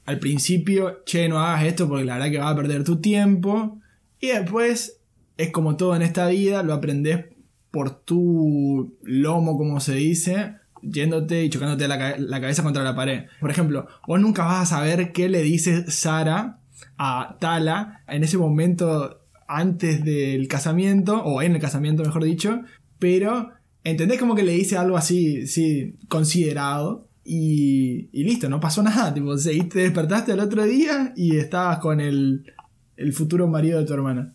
al 0.06 0.18
principio, 0.18 1.02
che, 1.04 1.28
no 1.28 1.40
hagas 1.40 1.64
esto 1.64 1.88
porque 1.88 2.04
la 2.04 2.14
verdad 2.14 2.30
que 2.30 2.38
vas 2.38 2.52
a 2.52 2.56
perder 2.56 2.84
tu 2.84 3.00
tiempo. 3.00 3.78
Y 4.20 4.28
después 4.28 5.00
es 5.36 5.50
como 5.50 5.76
todo 5.76 5.94
en 5.96 6.02
esta 6.02 6.28
vida, 6.28 6.62
lo 6.62 6.72
aprendes 6.72 7.26
por 7.70 7.90
tu 7.90 8.96
lomo, 9.02 9.58
como 9.58 9.80
se 9.80 9.96
dice, 9.96 10.54
yéndote 10.80 11.44
y 11.44 11.50
chocándote 11.50 11.88
la, 11.88 12.16
la 12.18 12.40
cabeza 12.40 12.62
contra 12.62 12.84
la 12.84 12.94
pared. 12.94 13.24
Por 13.40 13.50
ejemplo, 13.50 13.86
vos 14.06 14.20
nunca 14.20 14.44
vas 14.44 14.62
a 14.62 14.76
saber 14.76 15.12
qué 15.12 15.28
le 15.28 15.42
dice 15.42 15.90
Sara 15.90 16.60
a 16.98 17.36
Tala 17.40 18.02
en 18.08 18.24
ese 18.24 18.38
momento 18.38 19.20
antes 19.48 20.04
del 20.04 20.48
casamiento, 20.48 21.22
o 21.22 21.42
en 21.42 21.54
el 21.54 21.60
casamiento 21.60 22.02
mejor 22.02 22.24
dicho, 22.24 22.62
pero 22.98 23.50
entendés 23.84 24.18
como 24.18 24.34
que 24.34 24.42
le 24.42 24.52
dice 24.52 24.76
algo 24.76 24.96
así, 24.96 25.46
sí, 25.46 25.96
considerado. 26.08 27.06
Y, 27.24 28.08
y 28.12 28.24
listo, 28.24 28.48
no 28.48 28.60
pasó 28.60 28.82
nada. 28.82 29.12
Tipo, 29.12 29.36
seguiste, 29.36 29.74
te 29.74 29.80
despertaste 29.80 30.32
el 30.32 30.40
otro 30.40 30.64
día 30.64 31.12
y 31.16 31.36
estabas 31.36 31.78
con 31.78 32.00
el, 32.00 32.52
el 32.96 33.12
futuro 33.12 33.48
marido 33.48 33.78
de 33.78 33.84
tu 33.84 33.94
hermana. 33.94 34.32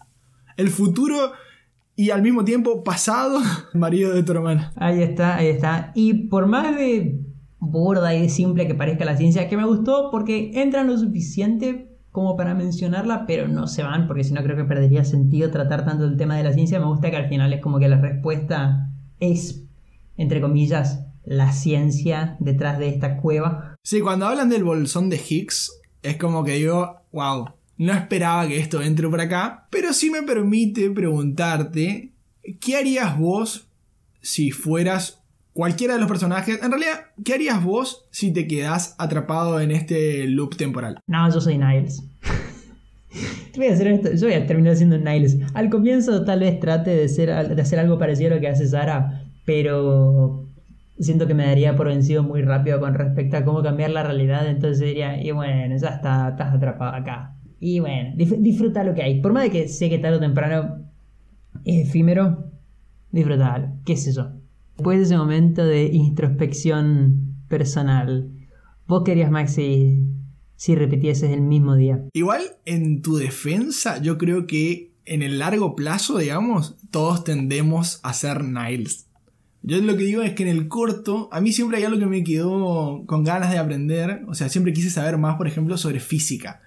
El 0.57 0.69
futuro 0.69 1.31
y 1.95 2.09
al 2.09 2.21
mismo 2.21 2.43
tiempo 2.43 2.83
pasado 2.83 3.39
marido 3.73 4.13
de 4.13 4.23
tu 4.23 4.31
hermana. 4.31 4.73
Ahí 4.75 5.01
está, 5.01 5.37
ahí 5.37 5.47
está. 5.47 5.91
Y 5.95 6.27
por 6.27 6.47
más 6.47 6.75
de 6.75 7.19
burda 7.59 8.15
y 8.15 8.23
de 8.23 8.29
simple 8.29 8.67
que 8.67 8.75
parezca 8.75 9.05
la 9.05 9.17
ciencia, 9.17 9.47
que 9.47 9.57
me 9.57 9.65
gustó 9.65 10.09
porque 10.11 10.51
entran 10.55 10.87
lo 10.87 10.97
suficiente 10.97 11.90
como 12.11 12.35
para 12.35 12.53
mencionarla, 12.53 13.25
pero 13.25 13.47
no 13.47 13.67
se 13.67 13.83
van, 13.83 14.07
porque 14.07 14.23
si 14.23 14.33
no 14.33 14.43
creo 14.43 14.57
que 14.57 14.65
perdería 14.65 15.05
sentido 15.05 15.49
tratar 15.49 15.85
tanto 15.85 16.05
el 16.05 16.17
tema 16.17 16.35
de 16.35 16.43
la 16.43 16.53
ciencia. 16.53 16.79
Me 16.79 16.85
gusta 16.85 17.09
que 17.09 17.17
al 17.17 17.29
final 17.29 17.53
es 17.53 17.61
como 17.61 17.79
que 17.79 17.87
la 17.87 18.01
respuesta 18.01 18.89
es, 19.19 19.63
entre 20.17 20.41
comillas, 20.41 21.05
la 21.23 21.53
ciencia 21.53 22.35
detrás 22.39 22.79
de 22.79 22.89
esta 22.89 23.17
cueva. 23.17 23.75
Sí, 23.83 24.01
cuando 24.01 24.25
hablan 24.25 24.49
del 24.49 24.63
bolsón 24.63 25.09
de 25.09 25.17
Higgs, 25.17 25.71
es 26.03 26.17
como 26.17 26.43
que 26.43 26.55
digo, 26.55 27.01
wow, 27.11 27.49
no 27.77 27.93
esperaba 27.93 28.47
que 28.47 28.59
esto 28.59 28.81
entre 28.81 29.07
por 29.07 29.21
acá, 29.21 29.67
pero 29.69 29.93
sí 29.93 30.09
me 30.09 30.23
permite 30.23 30.89
preguntarte, 30.91 32.11
¿qué 32.59 32.75
harías 32.75 33.17
vos 33.17 33.67
si 34.21 34.51
fueras 34.51 35.20
cualquiera 35.53 35.95
de 35.95 35.99
los 35.99 36.09
personajes? 36.09 36.61
En 36.61 36.71
realidad, 36.71 37.05
¿qué 37.23 37.33
harías 37.33 37.63
vos 37.63 38.07
si 38.11 38.31
te 38.31 38.47
quedás 38.47 38.95
atrapado 38.97 39.59
en 39.59 39.71
este 39.71 40.27
loop 40.27 40.55
temporal? 40.55 40.99
No, 41.07 41.31
yo 41.31 41.41
soy 41.41 41.57
Niles. 41.57 42.03
Voy 43.57 43.67
a 43.67 43.73
hacer 43.73 43.87
esto, 43.87 44.13
yo 44.13 44.27
voy 44.27 44.35
a 44.35 44.45
terminar 44.45 44.75
siendo 44.75 44.97
Niles. 44.97 45.37
Al 45.53 45.69
comienzo 45.69 46.23
tal 46.23 46.39
vez 46.39 46.59
trate 46.59 46.91
de, 46.95 47.61
hacer 47.61 47.79
algo 47.79 47.97
parecido 47.97 48.31
a 48.31 48.35
lo 48.35 48.41
que 48.41 48.47
hace 48.47 48.67
Sara, 48.67 49.23
pero 49.45 50.45
siento 50.99 51.27
que 51.27 51.33
me 51.33 51.45
daría 51.45 51.75
por 51.75 51.87
vencido 51.87 52.23
muy 52.23 52.41
rápido 52.41 52.79
con 52.79 52.93
respecto 52.93 53.37
a 53.37 53.43
cómo 53.43 53.61
cambiar 53.61 53.89
la 53.89 54.03
realidad, 54.03 54.47
entonces 54.47 54.87
diría, 54.87 55.21
y 55.21 55.31
bueno, 55.31 55.75
ya 55.77 55.89
está, 55.89 56.29
estás 56.29 56.53
atrapado 56.53 56.95
acá. 56.95 57.35
Y 57.59 57.79
bueno, 57.79 58.13
disfruta 58.15 58.83
lo 58.83 58.93
que 58.93 59.03
hay. 59.03 59.21
Por 59.21 59.33
más 59.33 59.43
de 59.43 59.51
que 59.51 59.67
sé 59.67 59.89
que 59.89 59.99
tarde 59.99 60.17
o 60.17 60.19
temprano 60.19 60.85
es 61.65 61.87
efímero, 61.87 62.51
disfrutalo, 63.11 63.73
qué 63.85 63.97
sé 63.97 64.13
yo. 64.13 64.40
Después 64.77 64.97
de 64.97 65.03
ese 65.05 65.17
momento 65.17 65.63
de 65.63 65.85
introspección 65.85 67.35
personal, 67.47 68.29
vos 68.87 69.03
querías, 69.03 69.31
Maxi, 69.31 70.03
si 70.55 70.75
repitieses 70.75 71.31
el 71.31 71.41
mismo 71.41 71.75
día. 71.75 72.03
Igual, 72.13 72.41
en 72.65 73.01
tu 73.01 73.17
defensa, 73.17 74.01
yo 74.01 74.17
creo 74.17 74.47
que 74.47 74.91
en 75.05 75.21
el 75.21 75.39
largo 75.39 75.75
plazo, 75.75 76.17
digamos, 76.17 76.77
todos 76.91 77.23
tendemos 77.23 77.99
a 78.03 78.13
ser 78.13 78.43
Niles. 78.43 79.07
Yo 79.63 79.79
lo 79.79 79.95
que 79.95 80.03
digo 80.03 80.23
es 80.23 80.33
que 80.33 80.43
en 80.43 80.49
el 80.49 80.67
corto, 80.67 81.29
a 81.31 81.39
mí 81.39 81.51
siempre 81.51 81.77
hay 81.77 81.83
algo 81.83 81.99
que 81.99 82.07
me 82.07 82.23
quedó 82.23 83.03
con 83.05 83.23
ganas 83.23 83.51
de 83.51 83.59
aprender. 83.59 84.23
O 84.27 84.33
sea, 84.33 84.49
siempre 84.49 84.73
quise 84.73 84.89
saber 84.89 85.17
más, 85.17 85.35
por 85.37 85.47
ejemplo, 85.47 85.77
sobre 85.77 85.99
física. 85.99 86.61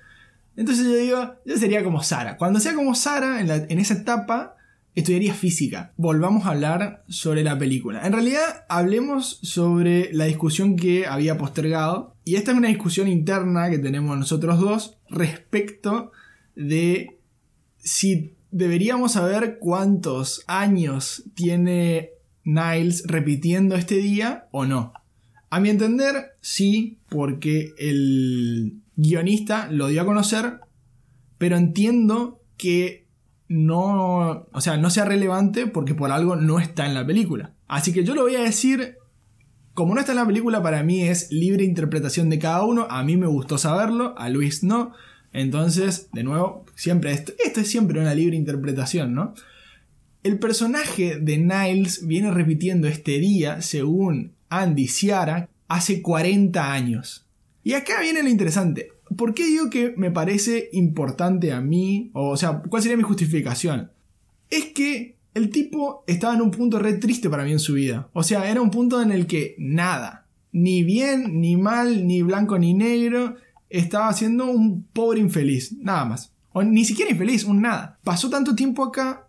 Entonces 0.56 0.86
yo 0.86 0.94
digo, 0.94 1.34
yo 1.44 1.56
sería 1.56 1.82
como 1.82 2.02
Sara. 2.02 2.36
Cuando 2.36 2.60
sea 2.60 2.74
como 2.74 2.94
Sara, 2.94 3.40
en, 3.40 3.78
esa 3.78 3.94
etapa, 3.94 4.56
estudiaría 4.94 5.34
física. 5.34 5.92
Volvamos 5.96 6.46
a 6.46 6.50
hablar 6.50 7.04
sobre 7.08 7.42
la 7.42 7.58
película. 7.58 8.06
En 8.06 8.12
realidad, 8.12 8.64
hablemos 8.68 9.38
sobre 9.42 10.12
la 10.12 10.26
discusión 10.26 10.76
que 10.76 11.06
había 11.06 11.36
postergado. 11.36 12.14
Y 12.24 12.36
esta 12.36 12.52
es 12.52 12.58
una 12.58 12.68
discusión 12.68 13.08
interna 13.08 13.70
que 13.70 13.78
tenemos 13.78 14.16
nosotros 14.16 14.60
dos 14.60 14.96
respecto 15.10 16.12
de 16.54 17.18
si 17.78 18.34
deberíamos 18.50 19.12
saber 19.12 19.58
cuántos 19.58 20.44
años 20.46 21.24
tiene 21.34 22.10
Niles 22.44 23.04
repitiendo 23.06 23.74
este 23.74 23.96
día 23.96 24.46
o 24.52 24.64
no. 24.64 24.92
A 25.50 25.60
mi 25.60 25.70
entender, 25.70 26.36
sí, 26.40 26.98
porque 27.08 27.74
el 27.78 28.80
guionista 28.96 29.68
lo 29.70 29.88
dio 29.88 30.02
a 30.02 30.06
conocer, 30.06 30.60
pero 31.38 31.56
entiendo 31.56 32.42
que 32.56 33.03
no, 33.48 34.46
o 34.52 34.60
sea, 34.60 34.76
no 34.76 34.90
sea 34.90 35.04
relevante 35.04 35.66
porque 35.66 35.94
por 35.94 36.10
algo 36.10 36.36
no 36.36 36.58
está 36.58 36.86
en 36.86 36.94
la 36.94 37.06
película. 37.06 37.52
Así 37.68 37.92
que 37.92 38.04
yo 38.04 38.14
lo 38.14 38.22
voy 38.22 38.36
a 38.36 38.42
decir, 38.42 38.96
como 39.74 39.94
no 39.94 40.00
está 40.00 40.12
en 40.12 40.18
la 40.18 40.26
película, 40.26 40.62
para 40.62 40.82
mí 40.82 41.02
es 41.02 41.30
libre 41.30 41.64
interpretación 41.64 42.30
de 42.30 42.38
cada 42.38 42.64
uno. 42.64 42.86
A 42.90 43.02
mí 43.02 43.16
me 43.16 43.26
gustó 43.26 43.58
saberlo, 43.58 44.14
a 44.18 44.28
Luis 44.28 44.62
no. 44.62 44.92
Entonces, 45.32 46.08
de 46.12 46.22
nuevo, 46.22 46.64
siempre 46.76 47.12
esto, 47.12 47.32
esto 47.44 47.60
es 47.60 47.68
siempre 47.70 48.00
una 48.00 48.14
libre 48.14 48.36
interpretación, 48.36 49.14
¿no? 49.14 49.34
El 50.22 50.38
personaje 50.38 51.18
de 51.20 51.38
Niles 51.38 52.06
viene 52.06 52.30
repitiendo 52.30 52.88
este 52.88 53.18
día, 53.18 53.60
según 53.60 54.32
Andy 54.48 54.86
Ciara, 54.88 55.50
hace 55.68 56.00
40 56.00 56.72
años. 56.72 57.26
Y 57.62 57.74
acá 57.74 58.00
viene 58.00 58.22
lo 58.22 58.28
interesante. 58.28 58.93
¿Por 59.16 59.34
qué 59.34 59.46
digo 59.46 59.70
que 59.70 59.94
me 59.96 60.10
parece 60.10 60.68
importante 60.72 61.52
a 61.52 61.60
mí? 61.60 62.10
O 62.14 62.36
sea, 62.36 62.62
¿cuál 62.68 62.82
sería 62.82 62.96
mi 62.96 63.02
justificación? 63.02 63.90
Es 64.50 64.66
que 64.66 65.16
el 65.34 65.50
tipo 65.50 66.04
estaba 66.06 66.34
en 66.34 66.42
un 66.42 66.50
punto 66.50 66.78
re 66.78 66.94
triste 66.94 67.28
para 67.28 67.44
mí 67.44 67.52
en 67.52 67.58
su 67.58 67.74
vida. 67.74 68.08
O 68.12 68.22
sea, 68.22 68.50
era 68.50 68.62
un 68.62 68.70
punto 68.70 69.02
en 69.02 69.12
el 69.12 69.26
que 69.26 69.56
nada, 69.58 70.26
ni 70.52 70.84
bien, 70.84 71.40
ni 71.40 71.56
mal, 71.56 72.06
ni 72.06 72.22
blanco, 72.22 72.58
ni 72.58 72.72
negro, 72.74 73.36
estaba 73.68 74.12
siendo 74.12 74.46
un 74.46 74.84
pobre 74.84 75.20
infeliz, 75.20 75.72
nada 75.78 76.04
más. 76.04 76.32
O 76.52 76.62
ni 76.62 76.84
siquiera 76.84 77.10
infeliz, 77.10 77.44
un 77.44 77.62
nada. 77.62 77.98
Pasó 78.04 78.30
tanto 78.30 78.54
tiempo 78.54 78.84
acá 78.84 79.26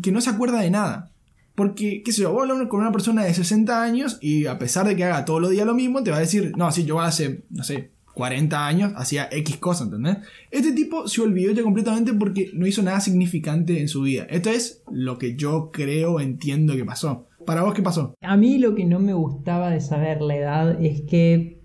que 0.00 0.12
no 0.12 0.20
se 0.20 0.30
acuerda 0.30 0.60
de 0.60 0.70
nada. 0.70 1.10
Porque, 1.56 2.02
qué 2.04 2.12
sé 2.12 2.22
yo, 2.22 2.32
vos 2.32 2.48
hablas 2.48 2.68
con 2.68 2.80
una 2.80 2.92
persona 2.92 3.24
de 3.24 3.34
60 3.34 3.82
años 3.82 4.18
y 4.20 4.46
a 4.46 4.58
pesar 4.58 4.86
de 4.86 4.94
que 4.96 5.04
haga 5.04 5.24
todos 5.24 5.40
los 5.40 5.50
días 5.50 5.66
lo 5.66 5.74
mismo, 5.74 6.02
te 6.02 6.12
va 6.12 6.18
a 6.18 6.20
decir, 6.20 6.52
no, 6.56 6.70
sí, 6.70 6.84
yo 6.84 7.00
hace, 7.00 7.42
no 7.50 7.64
sé, 7.64 7.90
40 8.14 8.66
años 8.66 8.92
hacía 8.96 9.28
X 9.30 9.56
cosa, 9.58 9.84
¿entendés? 9.84 10.18
Este 10.50 10.72
tipo 10.72 11.08
se 11.08 11.22
olvidó 11.22 11.52
ya 11.52 11.62
completamente 11.62 12.12
porque 12.14 12.50
no 12.54 12.66
hizo 12.66 12.82
nada 12.82 13.00
significante 13.00 13.80
en 13.80 13.88
su 13.88 14.02
vida. 14.02 14.24
Esto 14.30 14.50
es 14.50 14.82
lo 14.90 15.18
que 15.18 15.36
yo 15.36 15.70
creo, 15.72 16.20
entiendo 16.20 16.74
que 16.74 16.84
pasó. 16.84 17.28
¿Para 17.46 17.62
vos 17.62 17.74
qué 17.74 17.82
pasó? 17.82 18.14
A 18.20 18.36
mí 18.36 18.58
lo 18.58 18.74
que 18.74 18.84
no 18.84 19.00
me 19.00 19.14
gustaba 19.14 19.70
de 19.70 19.80
saber 19.80 20.20
la 20.20 20.36
edad 20.36 20.84
es 20.84 21.02
que 21.02 21.60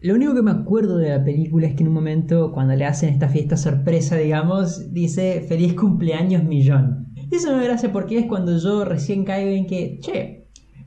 lo 0.00 0.14
único 0.14 0.34
que 0.34 0.42
me 0.42 0.50
acuerdo 0.50 0.98
de 0.98 1.08
la 1.08 1.24
película 1.24 1.66
es 1.66 1.74
que 1.74 1.82
en 1.82 1.88
un 1.88 1.94
momento, 1.94 2.52
cuando 2.52 2.74
le 2.74 2.84
hacen 2.84 3.08
esta 3.08 3.28
fiesta 3.28 3.56
sorpresa, 3.56 4.16
digamos, 4.16 4.92
dice 4.92 5.44
feliz 5.48 5.72
cumpleaños 5.72 6.44
millón. 6.44 7.06
Y 7.30 7.36
eso 7.36 7.56
me 7.56 7.64
gracia 7.64 7.90
porque 7.90 8.18
es 8.18 8.26
cuando 8.26 8.58
yo 8.58 8.84
recién 8.84 9.24
caigo 9.24 9.50
en 9.50 9.66
que, 9.66 9.98
che, 10.00 10.43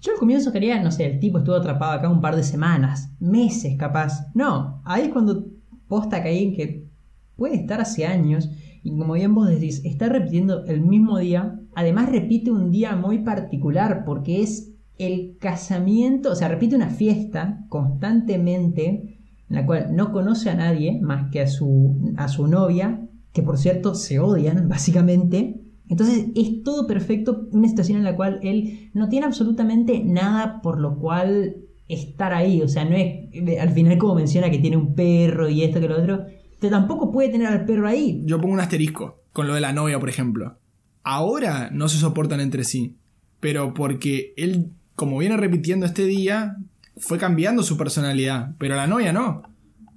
yo 0.07 0.13
al 0.13 0.19
comienzo 0.19 0.53
quería, 0.53 0.81
no 0.81 0.89
sé, 0.89 1.05
el 1.05 1.19
tipo 1.19 1.37
estuvo 1.37 1.55
atrapado 1.55 1.91
acá 1.91 2.09
un 2.09 2.21
par 2.21 2.37
de 2.37 2.43
semanas, 2.43 3.11
meses 3.19 3.75
capaz. 3.77 4.27
No, 4.33 4.81
ahí 4.85 5.03
es 5.03 5.09
cuando 5.09 5.47
posta 5.89 6.23
caí 6.23 6.53
que 6.53 6.87
puede 7.35 7.55
estar 7.55 7.81
hace 7.81 8.05
años 8.05 8.49
y 8.83 8.97
como 8.97 9.13
bien 9.13 9.35
vos 9.35 9.49
decís, 9.49 9.81
está 9.83 10.07
repitiendo 10.07 10.65
el 10.65 10.79
mismo 10.79 11.17
día. 11.17 11.59
Además 11.75 12.09
repite 12.09 12.51
un 12.51 12.71
día 12.71 12.95
muy 12.95 13.19
particular 13.19 14.05
porque 14.05 14.41
es 14.41 14.71
el 14.97 15.35
casamiento, 15.39 16.31
o 16.31 16.35
sea, 16.35 16.47
repite 16.47 16.77
una 16.77 16.89
fiesta 16.89 17.65
constantemente 17.67 19.19
en 19.49 19.55
la 19.55 19.65
cual 19.65 19.93
no 19.93 20.13
conoce 20.13 20.49
a 20.49 20.55
nadie 20.55 20.99
más 21.01 21.29
que 21.31 21.41
a 21.41 21.47
su, 21.47 22.13
a 22.15 22.29
su 22.29 22.47
novia, 22.47 23.01
que 23.33 23.43
por 23.43 23.57
cierto 23.57 23.93
se 23.93 24.19
odian 24.19 24.69
básicamente. 24.69 25.66
Entonces 25.89 26.27
es 26.35 26.63
todo 26.63 26.85
perfecto, 26.87 27.47
una 27.51 27.67
situación 27.67 27.99
en 27.99 28.03
la 28.03 28.15
cual 28.15 28.39
él 28.43 28.89
no 28.93 29.07
tiene 29.09 29.25
absolutamente 29.25 30.03
nada 30.03 30.61
por 30.61 30.79
lo 30.79 30.97
cual 30.97 31.57
estar 31.87 32.33
ahí. 32.33 32.61
O 32.61 32.67
sea, 32.67 32.85
no 32.85 32.95
es, 32.95 33.29
al 33.59 33.69
final 33.71 33.97
como 33.97 34.15
menciona 34.15 34.49
que 34.49 34.59
tiene 34.59 34.77
un 34.77 34.95
perro 34.95 35.49
y 35.49 35.63
esto 35.63 35.79
que 35.79 35.87
lo 35.87 35.97
otro, 35.97 36.25
pero 36.59 36.71
tampoco 36.71 37.11
puede 37.11 37.29
tener 37.29 37.47
al 37.47 37.65
perro 37.65 37.87
ahí. 37.87 38.21
Yo 38.25 38.39
pongo 38.39 38.53
un 38.53 38.59
asterisco 38.59 39.23
con 39.31 39.47
lo 39.47 39.53
de 39.53 39.61
la 39.61 39.73
novia, 39.73 39.99
por 39.99 40.09
ejemplo. 40.09 40.57
Ahora 41.03 41.69
no 41.71 41.87
se 41.87 41.97
soportan 41.97 42.41
entre 42.41 42.63
sí, 42.63 42.97
pero 43.39 43.73
porque 43.73 44.33
él, 44.35 44.71
como 44.95 45.17
viene 45.19 45.37
repitiendo 45.37 45.85
este 45.85 46.05
día, 46.05 46.57
fue 46.97 47.17
cambiando 47.17 47.63
su 47.63 47.77
personalidad, 47.77 48.55
pero 48.57 48.75
la 48.75 48.87
novia 48.87 49.13
no. 49.13 49.43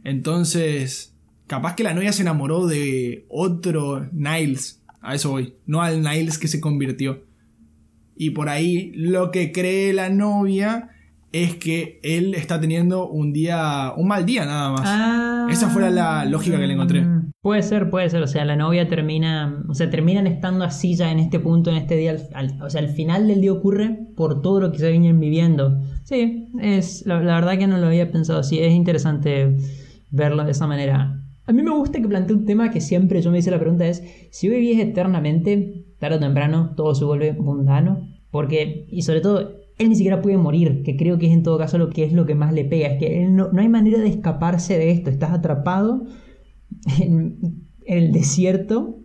Entonces, 0.04 1.14
capaz 1.46 1.74
que 1.74 1.82
la 1.82 1.94
novia 1.94 2.12
se 2.12 2.22
enamoró 2.22 2.66
de 2.66 3.26
otro 3.28 4.08
Niles, 4.12 4.79
a 5.00 5.14
eso 5.14 5.30
voy, 5.30 5.54
no 5.66 5.82
al 5.82 6.02
Niles 6.02 6.38
que 6.38 6.48
se 6.48 6.60
convirtió. 6.60 7.24
Y 8.16 8.30
por 8.30 8.48
ahí 8.48 8.92
lo 8.94 9.30
que 9.30 9.50
cree 9.52 9.92
la 9.92 10.10
novia 10.10 10.90
es 11.32 11.54
que 11.54 12.00
él 12.02 12.34
está 12.34 12.60
teniendo 12.60 13.08
un 13.08 13.32
día, 13.32 13.92
un 13.96 14.08
mal 14.08 14.26
día 14.26 14.44
nada 14.44 14.72
más. 14.72 14.82
Ah. 14.84 15.46
Esa 15.48 15.68
fue 15.70 15.88
la 15.90 16.24
lógica 16.24 16.58
que 16.58 16.66
le 16.66 16.74
encontré. 16.74 17.06
Puede 17.40 17.62
ser, 17.62 17.88
puede 17.88 18.10
ser. 18.10 18.20
O 18.22 18.26
sea, 18.26 18.44
la 18.44 18.56
novia 18.56 18.88
termina. 18.88 19.62
O 19.68 19.74
sea, 19.74 19.88
terminan 19.88 20.26
estando 20.26 20.64
así 20.64 20.96
ya 20.96 21.10
en 21.12 21.18
este 21.20 21.38
punto, 21.38 21.70
en 21.70 21.76
este 21.76 21.96
día. 21.96 22.10
al- 22.10 22.28
al- 22.34 22.62
o 22.62 22.68
sea, 22.68 22.80
el 22.82 22.88
final 22.90 23.26
del 23.28 23.40
día 23.40 23.52
ocurre 23.52 23.96
por 24.16 24.42
todo 24.42 24.60
lo 24.60 24.72
que 24.72 24.78
se 24.78 24.90
vienen 24.90 25.18
viviendo. 25.20 25.80
Sí, 26.04 26.48
es. 26.60 27.06
La, 27.06 27.20
la 27.22 27.36
verdad 27.36 27.56
que 27.58 27.66
no 27.68 27.78
lo 27.78 27.86
había 27.86 28.10
pensado 28.10 28.40
así. 28.40 28.58
Es 28.58 28.72
interesante 28.72 29.56
verlo 30.10 30.44
de 30.44 30.50
esa 30.50 30.66
manera. 30.66 31.19
A 31.50 31.52
mí 31.52 31.64
me 31.64 31.72
gusta 31.72 32.00
que 32.00 32.06
plantee 32.06 32.36
un 32.36 32.44
tema 32.44 32.70
que 32.70 32.80
siempre 32.80 33.20
yo 33.20 33.32
me 33.32 33.38
hice 33.38 33.50
la 33.50 33.58
pregunta: 33.58 33.84
es 33.88 34.04
si 34.30 34.48
hoy 34.48 34.60
vives 34.60 34.78
eternamente, 34.78 35.84
tarde 35.98 36.18
o 36.18 36.20
temprano, 36.20 36.74
todo 36.76 36.94
se 36.94 37.04
vuelve 37.04 37.32
mundano. 37.32 38.08
Porque, 38.30 38.86
y 38.88 39.02
sobre 39.02 39.20
todo, 39.20 39.56
él 39.76 39.88
ni 39.88 39.96
siquiera 39.96 40.22
puede 40.22 40.36
morir, 40.36 40.84
que 40.84 40.96
creo 40.96 41.18
que 41.18 41.26
es 41.26 41.32
en 41.32 41.42
todo 41.42 41.58
caso 41.58 41.76
lo 41.76 41.90
que 41.90 42.04
es 42.04 42.12
lo 42.12 42.24
que 42.24 42.36
más 42.36 42.52
le 42.52 42.64
pega. 42.64 42.86
Es 42.86 43.00
que 43.00 43.24
él 43.24 43.34
no, 43.34 43.50
no 43.50 43.60
hay 43.60 43.68
manera 43.68 43.98
de 43.98 44.06
escaparse 44.06 44.78
de 44.78 44.92
esto. 44.92 45.10
Estás 45.10 45.32
atrapado 45.32 46.04
en 47.00 47.64
el 47.84 48.12
desierto 48.12 48.99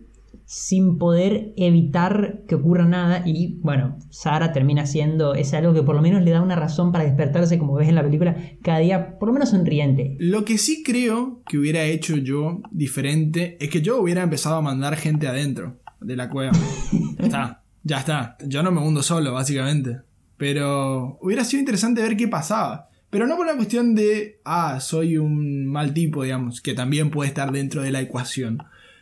sin 0.46 0.96
poder 0.96 1.52
evitar 1.56 2.44
que 2.46 2.54
ocurra 2.54 2.84
nada 2.84 3.22
y 3.26 3.58
bueno, 3.62 3.98
Sara 4.10 4.52
termina 4.52 4.86
siendo, 4.86 5.34
es 5.34 5.52
algo 5.52 5.74
que 5.74 5.82
por 5.82 5.96
lo 5.96 6.02
menos 6.02 6.22
le 6.22 6.30
da 6.30 6.40
una 6.40 6.54
razón 6.54 6.92
para 6.92 7.04
despertarse 7.04 7.58
como 7.58 7.74
ves 7.74 7.88
en 7.88 7.96
la 7.96 8.04
película, 8.04 8.36
cada 8.62 8.78
día 8.78 9.18
por 9.18 9.28
lo 9.28 9.32
menos 9.32 9.50
sonriente. 9.50 10.16
Lo 10.20 10.44
que 10.44 10.56
sí 10.56 10.84
creo 10.84 11.42
que 11.48 11.58
hubiera 11.58 11.82
hecho 11.82 12.16
yo 12.16 12.62
diferente 12.70 13.56
es 13.60 13.70
que 13.70 13.82
yo 13.82 14.00
hubiera 14.00 14.22
empezado 14.22 14.56
a 14.56 14.62
mandar 14.62 14.96
gente 14.96 15.26
adentro 15.26 15.78
de 16.00 16.16
la 16.16 16.30
cueva. 16.30 16.52
está, 17.18 17.62
ya 17.82 17.98
está. 17.98 18.36
Yo 18.46 18.62
no 18.62 18.70
me 18.70 18.80
hundo 18.80 19.02
solo, 19.02 19.32
básicamente. 19.32 19.98
Pero 20.36 21.18
hubiera 21.20 21.44
sido 21.44 21.60
interesante 21.60 22.02
ver 22.02 22.16
qué 22.16 22.28
pasaba. 22.28 22.88
Pero 23.10 23.26
no 23.26 23.36
por 23.36 23.46
una 23.46 23.56
cuestión 23.56 23.94
de, 23.94 24.40
ah, 24.44 24.78
soy 24.80 25.16
un 25.16 25.66
mal 25.66 25.94
tipo, 25.94 26.22
digamos, 26.22 26.60
que 26.60 26.74
también 26.74 27.10
puede 27.10 27.28
estar 27.28 27.50
dentro 27.50 27.82
de 27.82 27.90
la 27.90 28.00
ecuación. 28.00 28.58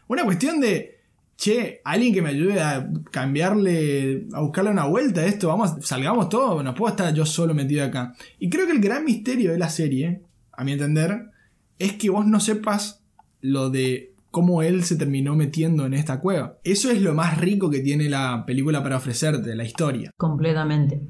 Una 0.07 0.25
cuestión 0.25 0.61
de, 0.61 0.94
che, 1.37 1.81
alguien 1.85 2.15
que 2.15 2.23
me 2.23 2.31
ayude 2.31 2.61
a 2.61 2.91
cambiarle, 3.11 4.27
a 4.33 4.41
buscarle 4.41 4.71
una 4.71 4.87
vuelta 4.87 5.23
a 5.23 5.27
esto, 5.27 5.49
vamos, 5.49 5.75
salgamos 5.81 6.29
todos, 6.29 6.63
no 6.63 6.75
puedo 6.75 6.91
estar 6.91 7.13
yo 7.15 7.27
solo 7.27 7.55
metido 7.55 7.85
acá. 7.85 8.15
Y 8.39 8.49
creo 8.49 8.67
que 8.67 8.73
el 8.73 8.81
gran 8.81 9.05
misterio 9.05 9.53
de 9.53 9.59
la 9.59 9.69
serie, 9.69 10.23
a 10.53 10.65
mi 10.65 10.73
entender, 10.73 11.31
es 11.79 11.95
que 11.95 12.11
vos 12.11 12.27
no 12.27 12.41
sepas 12.41 13.03
lo 13.41 13.71
de 13.71 14.15
cómo 14.31 14.63
él 14.63 14.85
se 14.85 14.97
terminó 14.97 15.37
metiendo 15.37 15.87
en 15.87 15.95
esta 15.95 16.21
cueva. 16.21 16.59
Eso 16.65 16.91
es 16.91 17.01
lo 17.01 17.15
más 17.15 17.39
rico 17.39 17.71
que 17.71 17.81
tiene 17.81 18.09
la 18.09 18.45
película 18.47 18.83
para 18.83 18.97
ofrecerte, 18.97 19.55
la 19.55 19.65
historia. 19.65 20.11
Completamente. 20.17 21.09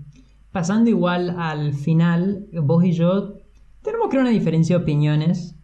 Pasando 0.53 0.91
igual 0.91 1.35
al 1.39 1.75
final, 1.75 2.47
vos 2.53 2.85
y 2.85 2.93
yo 2.93 3.35
tenemos 3.83 4.09
creo 4.09 4.23
una 4.23 4.31
diferencia 4.31 4.77
de 4.77 4.83
opiniones. 4.83 5.57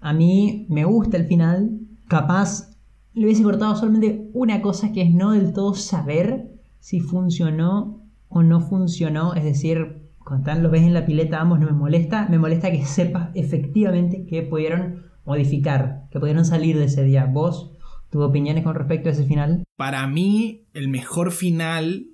A 0.00 0.12
mí 0.12 0.66
me 0.68 0.84
gusta 0.84 1.16
el 1.16 1.26
final. 1.26 1.78
Capaz 2.08 2.73
le 3.14 3.24
hubiese 3.24 3.42
cortado 3.42 3.76
solamente 3.76 4.28
una 4.32 4.60
cosa 4.60 4.92
que 4.92 5.02
es 5.02 5.12
no 5.14 5.32
del 5.32 5.52
todo 5.52 5.74
saber 5.74 6.50
si 6.80 7.00
funcionó 7.00 8.02
o 8.28 8.42
no 8.42 8.60
funcionó. 8.60 9.34
Es 9.34 9.44
decir, 9.44 10.02
cuando 10.24 10.48
están- 10.50 10.62
lo 10.62 10.70
ves 10.70 10.82
en 10.82 10.94
la 10.94 11.06
pileta 11.06 11.40
ambos 11.40 11.60
no 11.60 11.66
me 11.66 11.72
molesta. 11.72 12.28
Me 12.28 12.38
molesta 12.38 12.70
que 12.70 12.84
sepas 12.84 13.30
efectivamente 13.34 14.26
que 14.26 14.42
pudieron 14.42 15.04
modificar, 15.24 16.08
que 16.10 16.18
pudieron 16.20 16.44
salir 16.44 16.76
de 16.78 16.84
ese 16.84 17.04
día. 17.04 17.24
¿Vos, 17.26 17.70
tus 18.10 18.22
opiniones 18.22 18.64
con 18.64 18.74
respecto 18.74 19.08
a 19.08 19.12
ese 19.12 19.24
final? 19.24 19.64
Para 19.76 20.06
mí, 20.06 20.62
el 20.74 20.88
mejor 20.88 21.30
final, 21.30 22.06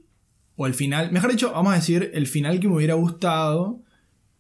o 0.56 0.66
el 0.66 0.74
final, 0.74 1.10
mejor 1.12 1.30
dicho, 1.30 1.52
vamos 1.52 1.72
a 1.72 1.76
decir, 1.76 2.10
el 2.14 2.26
final 2.26 2.60
que 2.60 2.68
me 2.68 2.76
hubiera 2.76 2.94
gustado 2.94 3.80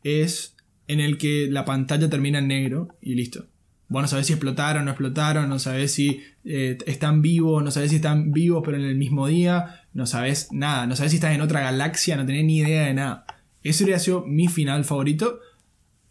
es 0.04 0.56
en 0.88 1.00
el 1.00 1.18
que 1.18 1.48
la 1.50 1.64
pantalla 1.64 2.10
termina 2.10 2.38
en 2.40 2.48
negro 2.48 2.88
y 3.00 3.14
listo. 3.14 3.46
Vos 3.90 4.02
no 4.02 4.08
sabés 4.08 4.28
si 4.28 4.32
explotaron 4.32 4.82
o 4.82 4.84
no 4.84 4.90
explotaron, 4.92 5.48
no 5.48 5.58
sabés 5.58 5.92
si 5.92 6.22
eh, 6.44 6.78
están 6.86 7.22
vivos, 7.22 7.62
no 7.64 7.72
sabés 7.72 7.90
si 7.90 7.96
están 7.96 8.30
vivos 8.30 8.62
pero 8.64 8.76
en 8.76 8.84
el 8.84 8.94
mismo 8.94 9.26
día, 9.26 9.82
no 9.92 10.06
sabés 10.06 10.52
nada, 10.52 10.86
no 10.86 10.94
sabés 10.94 11.10
si 11.10 11.16
estás 11.16 11.34
en 11.34 11.40
otra 11.40 11.60
galaxia, 11.60 12.16
no 12.16 12.24
tenés 12.24 12.44
ni 12.44 12.58
idea 12.58 12.86
de 12.86 12.94
nada. 12.94 13.26
Ese 13.64 13.82
hubiera 13.82 13.98
sido 13.98 14.24
mi 14.24 14.46
final 14.46 14.84
favorito 14.84 15.40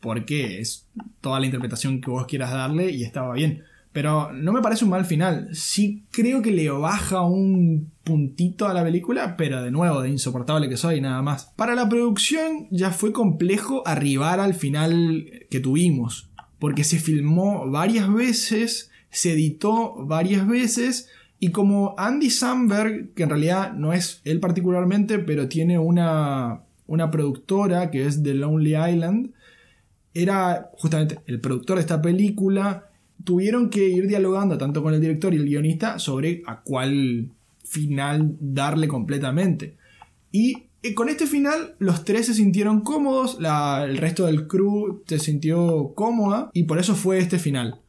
porque 0.02 0.60
es 0.60 0.88
toda 1.22 1.40
la 1.40 1.46
interpretación 1.46 2.02
que 2.02 2.12
vos 2.12 2.28
quieras 2.28 2.52
darle 2.52 2.92
y 2.92 3.04
estaba 3.04 3.34
bien. 3.34 3.64
Pero 3.94 4.32
no 4.34 4.52
me 4.52 4.62
parece 4.62 4.84
un 4.84 4.92
mal 4.92 5.06
final. 5.06 5.50
Sí 5.54 6.04
creo 6.12 6.42
que 6.42 6.52
le 6.52 6.70
baja 6.70 7.22
un 7.22 7.92
puntito 8.04 8.68
a 8.68 8.74
la 8.74 8.84
película, 8.84 9.36
pero 9.36 9.64
de 9.64 9.72
nuevo, 9.72 10.02
de 10.02 10.10
insoportable 10.10 10.70
que 10.70 10.78
soy, 10.78 11.02
nada 11.02 11.22
más. 11.22 11.54
Para 11.56 11.76
la 11.76 11.90
producción 11.90 12.68
ya 12.72 12.92
fue 12.92 13.12
complejo 13.12 13.84
arribar 13.88 14.40
al 14.40 14.54
final 14.54 15.46
que 15.50 15.60
tuvimos, 15.60 16.29
porque 16.60 16.84
se 16.84 17.00
filmó 17.00 17.70
varias 17.70 18.14
veces, 18.14 18.92
se 19.10 19.34
editó 19.34 19.96
varias 20.06 20.48
veces, 20.48 21.10
y 21.40 21.52
como 21.52 21.96
Andy 21.98 22.30
Samberg, 22.30 23.14
que 23.14 23.24
en 23.24 23.30
realidad 23.30 23.74
no 23.74 23.94
es 23.94 24.22
él 24.26 24.40
particularmente, 24.40 25.20
pero 25.20 25.48
tiene 25.48 25.80
una, 25.80 26.62
una 26.86 27.10
productora 27.10 27.92
que 27.92 28.06
es 28.06 28.22
The 28.22 28.34
Lonely 28.34 28.76
Island, 28.76 29.32
era 30.14 30.70
justamente 30.74 31.20
el 31.28 31.40
productor 31.40 31.78
de 31.78 31.82
esta 31.82 32.02
película, 32.02 32.90
tuvieron 33.24 33.70
que 33.70 33.88
ir 33.88 34.08
dialogando 34.08 34.58
tanto 34.58 34.84
con 34.84 34.94
el 34.94 35.02
director 35.02 35.34
y 35.34 35.38
el 35.38 35.46
guionista 35.46 36.00
sobre 36.00 36.42
a 36.46 36.62
cuál 36.62 37.30
final 37.64 38.36
darle 38.40 38.88
completamente. 38.88 39.78
Y 40.32 40.69
eh, 40.84 40.94
con 40.94 41.10
este 41.10 41.28
final 41.28 41.76
los 41.80 42.06
tres 42.06 42.26
se 42.28 42.34
sintieron 42.34 42.82
cómodos, 42.82 43.38
la- 43.40 43.86
el 43.88 43.98
resto 43.98 44.26
del 44.26 44.48
crew 44.48 45.04
se 45.08 45.20
sintió 45.20 45.94
cómoda 45.96 46.50
y 46.54 46.64
por 46.64 46.80
eso 46.80 46.96
fue 46.96 47.18
este 47.20 47.40
final. 47.40 47.82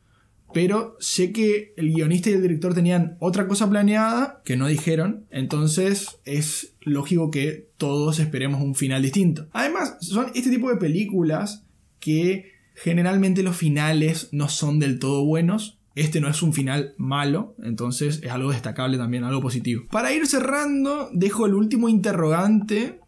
Pero 0.53 0.97
sé 0.99 1.31
que 1.33 1.75
el 1.77 1.93
guionista 1.95 2.29
y 2.29 2.33
el 2.33 2.43
director 2.43 2.75
tenían 2.75 3.17
otra 3.21 3.47
cosa 3.47 3.71
planeada 3.71 4.43
que 4.45 4.57
no 4.57 4.67
dijeron, 4.67 5.25
entonces 5.31 6.19
es 6.25 6.75
lógico 6.81 7.31
que 7.31 7.69
todos 7.77 8.19
esperemos 8.19 8.61
un 8.61 8.75
final 8.75 9.03
distinto. 9.03 9.47
Además, 9.53 9.97
son 10.01 10.27
este 10.35 10.51
tipo 10.51 10.69
de 10.69 10.77
películas 10.77 11.65
que 12.01 12.47
generalmente 12.75 13.45
los 13.45 13.57
finales 13.57 14.29
no 14.33 14.49
son 14.49 14.81
del 14.81 14.99
todo 14.99 15.25
buenos 15.25 15.79
este 15.95 16.21
no 16.21 16.29
es 16.29 16.43
un 16.43 16.53
final 16.53 16.95
malo, 16.99 17.55
entonces 17.63 18.21
es 18.23 18.31
algo 18.31 18.53
destacable 18.53 18.97
también, 18.97 19.25
algo 19.25 19.41
positivo. 19.41 19.85
Para 19.91 20.13
ir 20.13 20.27
cerrando, 20.27 21.11
dejo 21.13 21.47
el 21.47 21.55
último 21.55 21.89
interrogante, 21.89 23.01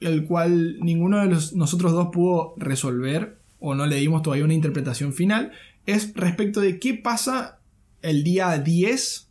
el 0.00 0.24
cual 0.24 0.78
ninguno 0.80 1.18
de 1.18 1.26
los, 1.26 1.54
nosotros 1.54 1.92
dos 1.92 2.08
pudo 2.12 2.54
resolver, 2.56 3.40
o 3.58 3.74
no 3.74 3.86
le 3.86 3.96
dimos 3.96 4.22
todavía 4.22 4.44
una 4.44 4.54
interpretación 4.54 5.12
final, 5.12 5.52
es 5.86 6.14
respecto 6.14 6.60
de 6.60 6.78
qué 6.78 6.94
pasa 6.94 7.60
el 8.02 8.24
día 8.24 8.56
10 8.58 9.28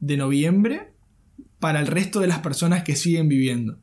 de 0.00 0.16
noviembre 0.16 0.92
para 1.58 1.80
el 1.80 1.86
resto 1.86 2.20
de 2.20 2.26
las 2.26 2.40
personas 2.40 2.84
que 2.84 2.94
siguen 2.94 3.28
viviendo. 3.28 3.78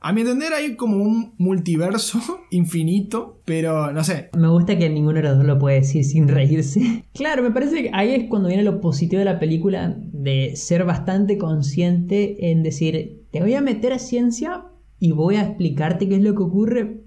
A 0.00 0.12
mi 0.12 0.20
entender 0.20 0.52
hay 0.52 0.76
como 0.76 0.96
un 0.96 1.34
multiverso 1.38 2.20
infinito, 2.50 3.40
pero 3.44 3.92
no 3.92 4.04
sé. 4.04 4.30
Me 4.36 4.48
gusta 4.48 4.78
que 4.78 4.88
ninguno 4.88 5.16
de 5.16 5.22
los 5.22 5.36
dos 5.36 5.46
lo 5.46 5.58
puede 5.58 5.80
decir 5.80 6.04
sin 6.04 6.28
reírse. 6.28 7.04
Claro, 7.18 7.42
me 7.42 7.50
parece 7.50 7.82
que 7.82 7.90
ahí 7.92 8.10
es 8.10 8.28
cuando 8.28 8.48
viene 8.48 8.62
lo 8.62 8.80
positivo 8.80 9.18
de 9.18 9.24
la 9.24 9.40
película, 9.40 9.96
de 9.98 10.54
ser 10.54 10.84
bastante 10.84 11.36
consciente 11.36 12.50
en 12.52 12.62
decir, 12.62 13.24
te 13.32 13.40
voy 13.40 13.54
a 13.54 13.60
meter 13.60 13.92
a 13.92 13.98
ciencia 13.98 14.66
y 15.00 15.10
voy 15.10 15.34
a 15.34 15.42
explicarte 15.42 16.08
qué 16.08 16.14
es 16.14 16.22
lo 16.22 16.36
que 16.36 16.42
ocurre, 16.44 17.00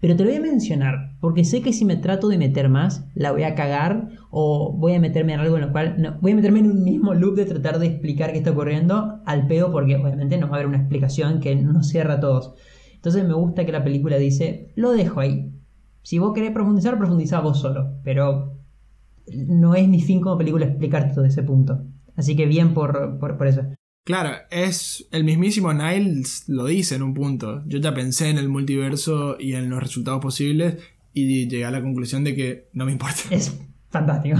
pero 0.00 0.14
te 0.14 0.24
lo 0.24 0.30
voy 0.30 0.38
a 0.38 0.42
mencionar, 0.42 1.16
porque 1.20 1.44
sé 1.44 1.62
que 1.62 1.72
si 1.72 1.84
me 1.84 1.96
trato 1.96 2.28
de 2.28 2.38
meter 2.38 2.68
más, 2.68 3.06
la 3.14 3.32
voy 3.32 3.44
a 3.44 3.54
cagar 3.54 4.10
o 4.30 4.72
voy 4.72 4.94
a 4.94 5.00
meterme 5.00 5.32
en 5.32 5.40
algo 5.40 5.56
en 5.56 5.62
lo 5.62 5.72
cual... 5.72 5.96
No, 5.98 6.18
voy 6.20 6.32
a 6.32 6.36
meterme 6.36 6.60
en 6.60 6.70
un 6.70 6.84
mismo 6.84 7.14
loop 7.14 7.36
de 7.36 7.46
tratar 7.46 7.78
de 7.78 7.86
explicar 7.86 8.32
qué 8.32 8.38
está 8.38 8.50
ocurriendo 8.50 9.20
al 9.24 9.46
pedo, 9.46 9.72
porque 9.72 9.96
obviamente 9.96 10.36
no 10.38 10.48
va 10.48 10.52
a 10.52 10.56
haber 10.56 10.66
una 10.66 10.78
explicación 10.78 11.40
que 11.40 11.56
no 11.56 11.82
cierra 11.82 12.14
a 12.14 12.20
todos. 12.20 12.54
Entonces 12.94 13.24
me 13.26 13.34
gusta 13.34 13.64
que 13.64 13.72
la 13.72 13.84
película 13.84 14.18
dice, 14.18 14.72
lo 14.76 14.92
dejo 14.92 15.20
ahí. 15.20 15.52
Si 16.02 16.18
vos 16.18 16.34
querés 16.34 16.52
profundizar, 16.52 16.98
profundiza 16.98 17.40
vos 17.40 17.58
solo, 17.58 17.94
pero 18.04 18.58
no 19.32 19.74
es 19.74 19.88
mi 19.88 20.00
fin 20.00 20.20
como 20.20 20.38
película 20.38 20.66
explicarte 20.66 21.14
todo 21.14 21.24
ese 21.24 21.42
punto. 21.42 21.84
Así 22.16 22.36
que 22.36 22.46
bien 22.46 22.74
por, 22.74 23.18
por, 23.18 23.36
por 23.38 23.46
eso. 23.46 23.62
Claro, 24.06 24.36
es 24.50 25.04
el 25.10 25.24
mismísimo 25.24 25.74
Niles 25.74 26.44
lo 26.46 26.66
dice 26.66 26.94
en 26.94 27.02
un 27.02 27.12
punto. 27.12 27.64
Yo 27.66 27.80
ya 27.80 27.92
pensé 27.92 28.30
en 28.30 28.38
el 28.38 28.48
multiverso 28.48 29.36
y 29.36 29.54
en 29.54 29.68
los 29.68 29.82
resultados 29.82 30.22
posibles 30.22 30.76
y 31.12 31.48
llegué 31.48 31.64
a 31.64 31.72
la 31.72 31.82
conclusión 31.82 32.22
de 32.22 32.36
que 32.36 32.68
no 32.72 32.84
me 32.84 32.92
importa. 32.92 33.18
Es 33.30 33.58
fantástico. 33.90 34.38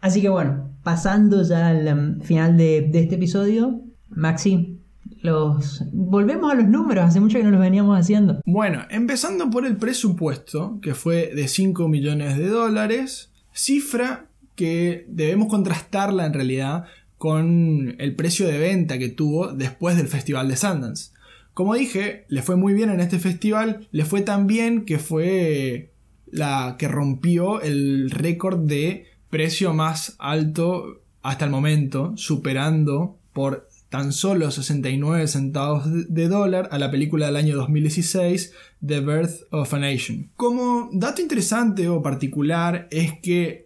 Así 0.00 0.20
que 0.20 0.28
bueno, 0.28 0.68
pasando 0.82 1.44
ya 1.44 1.68
al 1.68 1.86
um, 1.86 2.20
final 2.22 2.56
de, 2.56 2.82
de, 2.90 3.04
este 3.04 3.14
episodio, 3.14 3.82
Maxi, 4.08 4.80
los 5.22 5.84
volvemos 5.92 6.50
a 6.50 6.56
los 6.56 6.66
números, 6.66 7.04
hace 7.04 7.20
mucho 7.20 7.38
que 7.38 7.44
no 7.44 7.52
los 7.52 7.60
veníamos 7.60 7.96
haciendo. 7.96 8.40
Bueno, 8.44 8.82
empezando 8.90 9.48
por 9.48 9.64
el 9.64 9.76
presupuesto, 9.76 10.80
que 10.82 10.96
fue 10.96 11.32
de 11.36 11.46
5 11.46 11.86
millones 11.86 12.36
de 12.36 12.48
dólares, 12.48 13.30
cifra 13.52 14.26
que 14.56 15.06
debemos 15.08 15.46
contrastarla 15.46 16.26
en 16.26 16.32
realidad 16.32 16.86
con 17.18 17.94
el 17.98 18.14
precio 18.14 18.46
de 18.46 18.58
venta 18.58 18.98
que 18.98 19.08
tuvo 19.08 19.52
después 19.52 19.96
del 19.96 20.08
Festival 20.08 20.48
de 20.48 20.56
Sundance. 20.56 21.12
Como 21.54 21.74
dije, 21.74 22.26
le 22.28 22.42
fue 22.42 22.56
muy 22.56 22.74
bien 22.74 22.90
en 22.90 23.00
este 23.00 23.18
festival, 23.18 23.88
le 23.90 24.04
fue 24.04 24.20
tan 24.20 24.46
bien 24.46 24.84
que 24.84 24.98
fue 24.98 25.92
la 26.30 26.76
que 26.78 26.88
rompió 26.88 27.62
el 27.62 28.10
récord 28.10 28.58
de 28.66 29.06
precio 29.30 29.72
más 29.72 30.16
alto 30.18 31.00
hasta 31.22 31.46
el 31.46 31.50
momento, 31.50 32.12
superando 32.16 33.16
por 33.32 33.68
tan 33.88 34.12
solo 34.12 34.50
69 34.50 35.26
centavos 35.28 35.84
de 35.86 36.28
dólar 36.28 36.68
a 36.72 36.78
la 36.78 36.90
película 36.90 37.26
del 37.26 37.36
año 37.36 37.56
2016, 37.56 38.52
The 38.84 39.00
Birth 39.00 39.42
of 39.50 39.72
a 39.72 39.78
Nation. 39.78 40.30
Como 40.36 40.90
dato 40.92 41.22
interesante 41.22 41.88
o 41.88 42.02
particular 42.02 42.88
es 42.90 43.18
que 43.20 43.65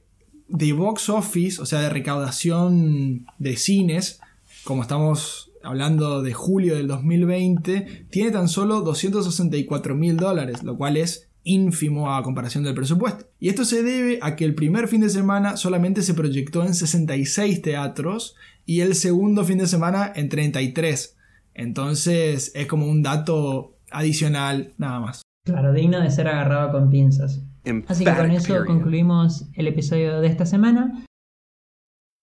de 0.50 0.72
box 0.72 1.08
office, 1.08 1.60
o 1.60 1.66
sea, 1.66 1.80
de 1.80 1.88
recaudación 1.88 3.26
de 3.38 3.56
cines, 3.56 4.20
como 4.64 4.82
estamos 4.82 5.50
hablando 5.62 6.22
de 6.22 6.32
julio 6.32 6.74
del 6.76 6.88
2020, 6.88 8.06
tiene 8.10 8.30
tan 8.30 8.48
solo 8.48 8.80
264 8.80 9.94
mil 9.94 10.16
dólares, 10.16 10.62
lo 10.62 10.76
cual 10.76 10.96
es 10.96 11.28
ínfimo 11.42 12.14
a 12.14 12.22
comparación 12.22 12.64
del 12.64 12.74
presupuesto. 12.74 13.26
Y 13.38 13.48
esto 13.48 13.64
se 13.64 13.82
debe 13.82 14.18
a 14.22 14.36
que 14.36 14.44
el 14.44 14.54
primer 14.54 14.88
fin 14.88 15.00
de 15.00 15.08
semana 15.08 15.56
solamente 15.56 16.02
se 16.02 16.14
proyectó 16.14 16.64
en 16.64 16.74
66 16.74 17.62
teatros 17.62 18.34
y 18.66 18.80
el 18.80 18.94
segundo 18.94 19.44
fin 19.44 19.58
de 19.58 19.66
semana 19.66 20.12
en 20.14 20.28
33. 20.28 21.16
Entonces 21.54 22.52
es 22.54 22.66
como 22.66 22.86
un 22.86 23.02
dato 23.02 23.76
adicional 23.90 24.72
nada 24.78 25.00
más. 25.00 25.22
Claro, 25.44 25.72
digno 25.72 26.00
de 26.00 26.10
ser 26.10 26.28
agarrado 26.28 26.72
con 26.72 26.90
pinzas. 26.90 27.42
Así 27.88 28.04
que 28.04 28.14
con 28.14 28.30
eso 28.30 28.64
concluimos 28.66 29.48
el 29.54 29.68
episodio 29.68 30.20
de 30.20 30.28
esta 30.28 30.46
semana. 30.46 31.04